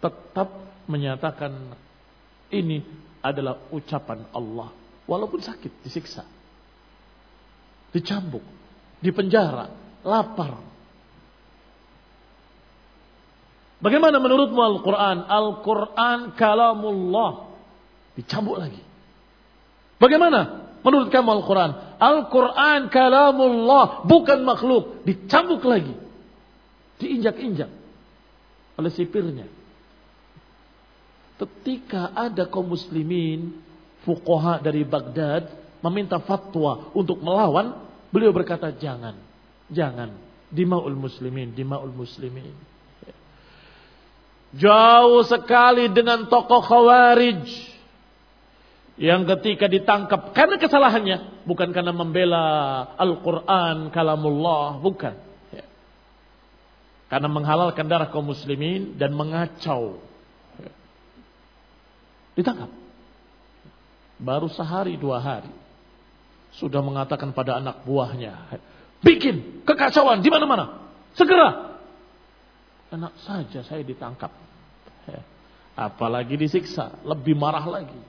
[0.03, 0.51] Tetap
[0.91, 1.71] menyatakan
[2.51, 2.83] ini
[3.23, 4.75] adalah ucapan Allah.
[5.07, 6.27] Walaupun sakit, disiksa.
[7.95, 8.43] Dicambuk,
[8.99, 9.71] dipenjara,
[10.03, 10.59] lapar.
[13.83, 15.17] Bagaimana menurutmu Al-Quran?
[15.27, 17.51] Al-Quran kalamullah.
[18.15, 18.79] Dicambuk lagi.
[19.99, 21.71] Bagaimana menurut kamu Al-Quran?
[21.99, 25.03] Al-Quran kalamullah, bukan makhluk.
[25.03, 25.95] Dicambuk lagi.
[26.99, 27.67] Diinjak-injak
[28.79, 29.47] oleh sipirnya.
[31.35, 33.59] Ketika ada kaum muslimin,
[34.07, 35.51] fukoha dari Baghdad,
[35.83, 37.75] meminta fatwa untuk melawan,
[38.07, 39.19] beliau berkata, jangan,
[39.67, 40.15] jangan.
[40.47, 42.55] Dima'ul muslimin, dima'ul muslimin.
[44.55, 47.43] Jauh sekali dengan tokoh khawarij.
[48.95, 52.47] Yang ketika ditangkap karena kesalahannya bukan karena membela
[52.95, 55.19] Al-Quran kalamullah bukan.
[55.51, 55.67] Ya.
[57.11, 59.99] karena menghalalkan darah kaum muslimin dan mengacau.
[60.55, 60.71] Ya.
[62.39, 62.71] ditangkap.
[64.15, 65.51] Baru sehari dua hari.
[66.55, 68.47] Sudah mengatakan pada anak buahnya
[69.03, 70.87] bikin kekacauan di mana-mana.
[71.19, 71.75] Segera.
[72.95, 74.44] Enak saja saya ditangkap.
[75.75, 77.99] Apalagi disiksa lebih marah lagi.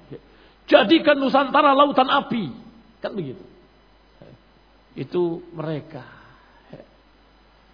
[0.67, 2.51] Jadikan Nusantara lautan api.
[3.03, 3.43] Kan begitu.
[4.97, 6.03] Itu mereka.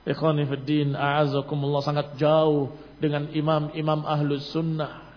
[0.03, 5.15] Ikhwani fiddin a'azakumullah sangat jauh dengan imam-imam ahlus sunnah.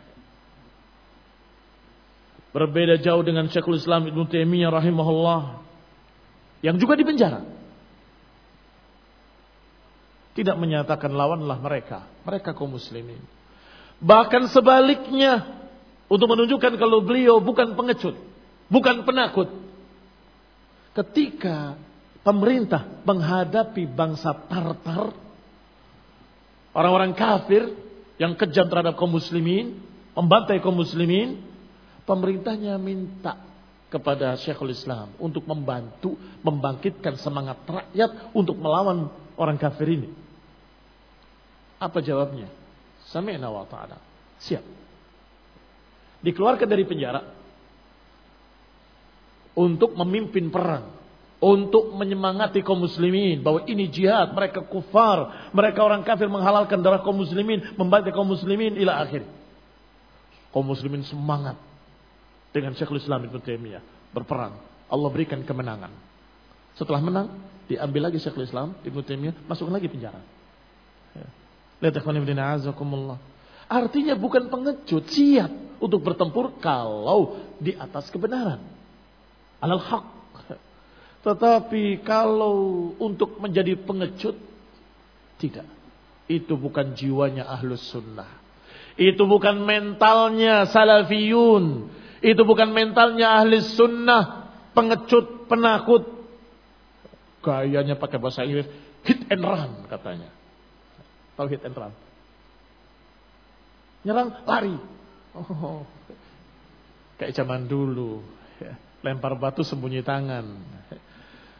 [2.53, 5.59] Berbeda jauh dengan Syekhul Islam Ibn Taimiyah rahimahullah.
[6.63, 7.41] Yang juga dipenjara.
[10.37, 12.07] Tidak menyatakan lawanlah mereka.
[12.23, 13.19] Mereka kaum muslimin.
[14.03, 15.45] Bahkan sebaliknya
[16.11, 18.15] untuk menunjukkan kalau beliau bukan pengecut,
[18.67, 19.49] bukan penakut.
[20.95, 21.75] Ketika
[22.23, 25.11] pemerintah menghadapi bangsa Tartar,
[26.71, 27.71] orang-orang kafir
[28.15, 29.79] yang kejam terhadap kaum muslimin,
[30.15, 31.43] membantai kaum muslimin,
[32.07, 33.43] pemerintahnya minta
[33.91, 40.09] kepada Syekhul Islam untuk membantu membangkitkan semangat rakyat untuk melawan orang kafir ini.
[41.79, 42.64] Apa jawabnya?
[43.09, 43.97] Sami'na wa ta'ala.
[44.41, 44.85] Siap
[46.25, 47.21] dikeluarkan dari penjara
[49.53, 50.89] untuk memimpin perang,
[51.37, 57.21] untuk menyemangati kaum muslimin bahwa ini jihad, mereka kufar, mereka orang kafir menghalalkan darah kaum
[57.21, 59.21] muslimin, membantai kaum muslimin ila akhir.
[60.49, 61.55] Kaum muslimin semangat
[62.51, 64.57] dengan Syekhul Islam Ibnu Taimiyah berperang.
[64.89, 65.91] Allah berikan kemenangan.
[66.75, 67.27] Setelah menang,
[67.71, 70.19] diambil lagi Syekhul Islam Ibnu Taimiyah, masuk lagi penjara.
[71.91, 73.21] Lihat.
[73.65, 78.61] Artinya bukan pengecut, siap untuk bertempur kalau di atas kebenaran.
[79.61, 80.05] Alal haq.
[81.25, 84.37] Tetapi kalau untuk menjadi pengecut,
[85.41, 85.65] tidak.
[86.25, 88.29] Itu bukan jiwanya ahlus sunnah.
[88.95, 91.91] Itu bukan mentalnya salafiyun.
[92.23, 94.53] Itu bukan mentalnya ahli sunnah.
[94.71, 96.03] Pengecut, penakut.
[97.43, 98.65] Gayanya pakai bahasa Inggris.
[99.05, 100.31] Hit and run katanya.
[101.35, 101.93] And run?
[104.05, 104.75] Nyerang, lari.
[105.35, 105.83] Oh,
[107.19, 108.23] kayak zaman dulu.
[109.03, 110.45] Lempar batu sembunyi tangan.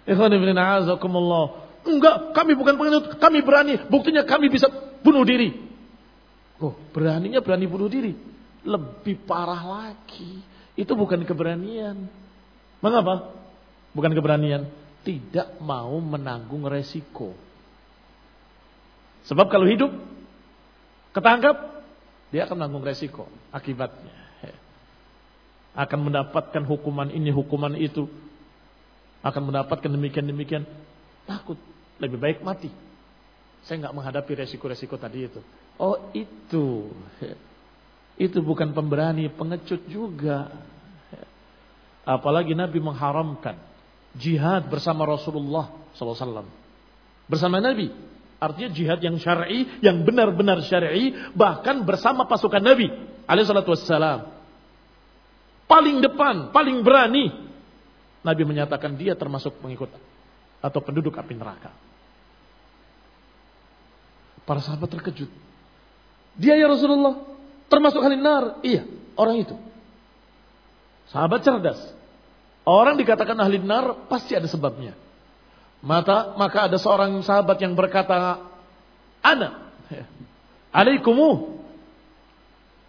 [0.08, 1.68] Ikhwanifidina azakumullah.
[1.86, 3.78] Enggak, kami bukan pengecut, kami berani.
[3.90, 4.70] Buktinya kami bisa
[5.06, 5.54] bunuh diri.
[6.58, 8.16] Oh, beraninya berani bunuh diri.
[8.66, 10.42] Lebih parah lagi.
[10.74, 12.10] Itu bukan keberanian.
[12.82, 13.36] Mengapa?
[13.94, 14.66] Bukan keberanian.
[15.06, 17.38] Tidak mau menanggung resiko.
[19.26, 19.90] Sebab kalau hidup,
[21.14, 21.82] ketangkap,
[22.30, 24.14] dia akan menanggung resiko akibatnya.
[25.76, 28.08] Akan mendapatkan hukuman ini, hukuman itu.
[29.20, 30.64] Akan mendapatkan demikian-demikian.
[31.28, 31.60] Takut.
[32.00, 32.72] Lebih baik mati.
[33.66, 35.42] Saya nggak menghadapi resiko-resiko tadi itu.
[35.76, 36.94] Oh itu.
[38.16, 40.48] Itu bukan pemberani, pengecut juga.
[42.08, 43.60] Apalagi Nabi mengharamkan
[44.16, 46.48] jihad bersama Rasulullah SAW.
[47.28, 47.92] Bersama Nabi.
[48.46, 52.94] Artinya jihad yang syar'i, yang benar-benar syar'i, bahkan bersama pasukan Nabi
[53.26, 54.30] alaihissalatu wassalam.
[55.66, 57.34] Paling depan, paling berani.
[58.22, 59.90] Nabi menyatakan dia termasuk pengikut
[60.62, 61.74] atau penduduk api neraka.
[64.46, 65.30] Para sahabat terkejut.
[66.38, 67.26] Dia ya Rasulullah,
[67.66, 68.62] termasuk halin nar.
[68.62, 68.86] Iya,
[69.18, 69.58] orang itu.
[71.10, 71.82] Sahabat cerdas.
[72.62, 74.94] Orang dikatakan ahli nar pasti ada sebabnya.
[75.86, 78.42] Mata, maka ada seorang sahabat yang berkata,
[79.22, 79.70] Ana,
[80.74, 81.62] alaikumu.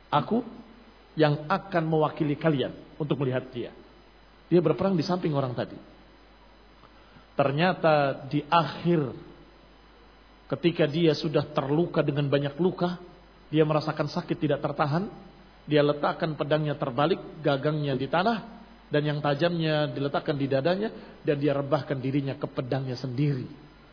[0.08, 0.40] Aku
[1.12, 3.74] yang akan mewakili kalian untuk melihat dia.
[4.48, 5.76] Dia berperang di samping orang tadi.
[7.36, 9.12] Ternyata di akhir
[10.46, 13.02] Ketika dia sudah terluka dengan banyak luka,
[13.50, 15.10] dia merasakan sakit tidak tertahan,
[15.66, 18.55] dia letakkan pedangnya terbalik, gagangnya di tanah,
[18.90, 20.88] dan yang tajamnya diletakkan di dadanya,
[21.26, 23.46] dan dia rebahkan dirinya ke pedangnya sendiri.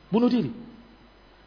[0.10, 0.52] Bunuh diri.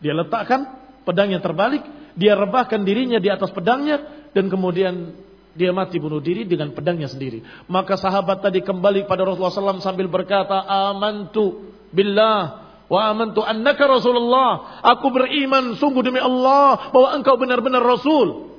[0.03, 0.67] Dia letakkan
[1.07, 1.83] pedangnya terbalik,
[2.19, 5.15] dia rebahkan dirinya di atas pedangnya, dan kemudian
[5.57, 7.41] dia mati bunuh diri dengan pedangnya sendiri.
[7.71, 14.79] Maka sahabat tadi kembali pada Rasulullah SAW sambil berkata, Amantu billah Wa amantu annaka Rasulullah.
[14.83, 18.55] Aku beriman sungguh demi Allah bahwa engkau benar-benar Rasul.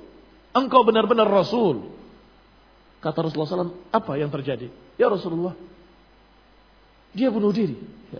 [0.51, 1.96] Engkau benar-benar Rasul.
[3.07, 4.67] Kata Rasulullah SAW, apa yang terjadi?
[4.99, 5.55] Ya Rasulullah,
[7.15, 7.79] dia bunuh diri.
[8.11, 8.19] Ya.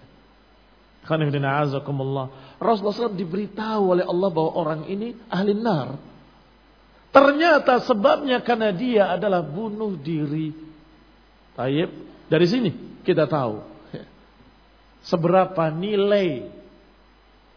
[1.03, 5.99] Rasulullah SAW diberitahu oleh Allah bahwa orang ini ahli nar.
[7.11, 10.55] Ternyata sebabnya karena dia adalah bunuh diri.
[11.51, 11.91] Taib.
[12.31, 12.71] Dari sini
[13.03, 13.59] kita tahu
[15.03, 16.47] seberapa nilai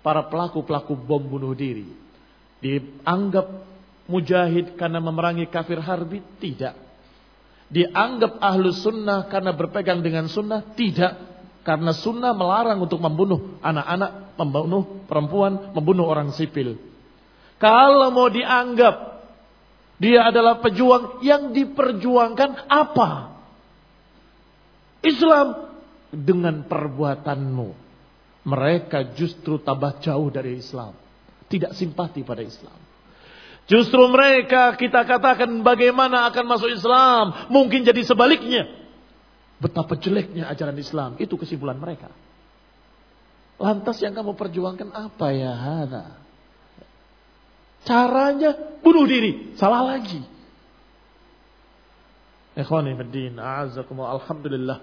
[0.03, 1.87] para pelaku-pelaku bom bunuh diri.
[2.59, 3.47] Dianggap
[4.11, 6.19] mujahid karena memerangi kafir harbi?
[6.43, 6.90] Tidak.
[7.71, 10.75] Dianggap ahlus sunnah karena berpegang dengan sunnah?
[10.75, 11.31] Tidak.
[11.63, 16.77] Karena sunnah melarang untuk membunuh anak-anak, membunuh perempuan, membunuh orang sipil.
[17.63, 19.11] Kalau mau dianggap
[20.01, 23.37] dia adalah pejuang yang diperjuangkan apa?
[25.05, 25.69] Islam
[26.09, 27.69] dengan perbuatanmu.
[28.49, 30.97] Mereka justru tambah jauh dari Islam.
[31.53, 32.90] Tidak simpati pada Islam.
[33.71, 37.47] Justru mereka kita katakan bagaimana akan masuk Islam.
[37.55, 38.67] Mungkin jadi sebaliknya.
[39.63, 41.15] Betapa jeleknya ajaran Islam.
[41.23, 42.11] Itu kesimpulan mereka.
[43.63, 46.19] Lantas yang kamu perjuangkan apa ya Hana?
[47.87, 49.55] Caranya bunuh diri.
[49.55, 50.19] Salah lagi.
[52.59, 52.99] Ikhwani
[53.87, 54.79] alhamdulillah.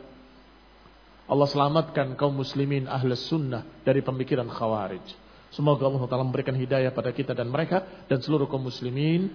[1.28, 5.27] Allah selamatkan kaum muslimin ahlus sunnah dari pemikiran khawarij.
[5.58, 9.26] Semoga Allah Ta'ala memberikan hidayah pada kita dan mereka dan seluruh kaum muslimin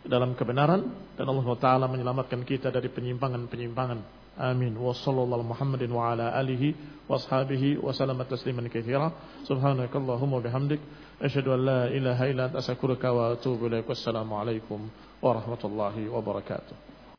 [0.00, 0.88] dalam kebenaran
[1.20, 4.00] dan Allah Ta'ala menyelamatkan kita dari penyimpangan-penyimpangan.
[4.40, 4.72] Amin.
[4.72, 6.72] Wa sallallahu Muhammadin wa ala alihi
[7.04, 9.12] wa ashabihi wa salama tasliman katsira.
[9.44, 10.80] Subhanakallahumma bihamdik
[11.20, 13.84] asyhadu an la ilaha illa anta astaghfiruka wa atubu ilaik.
[13.84, 14.88] Wassalamu alaikum
[15.20, 16.89] warahmatullahi wabarakatuh.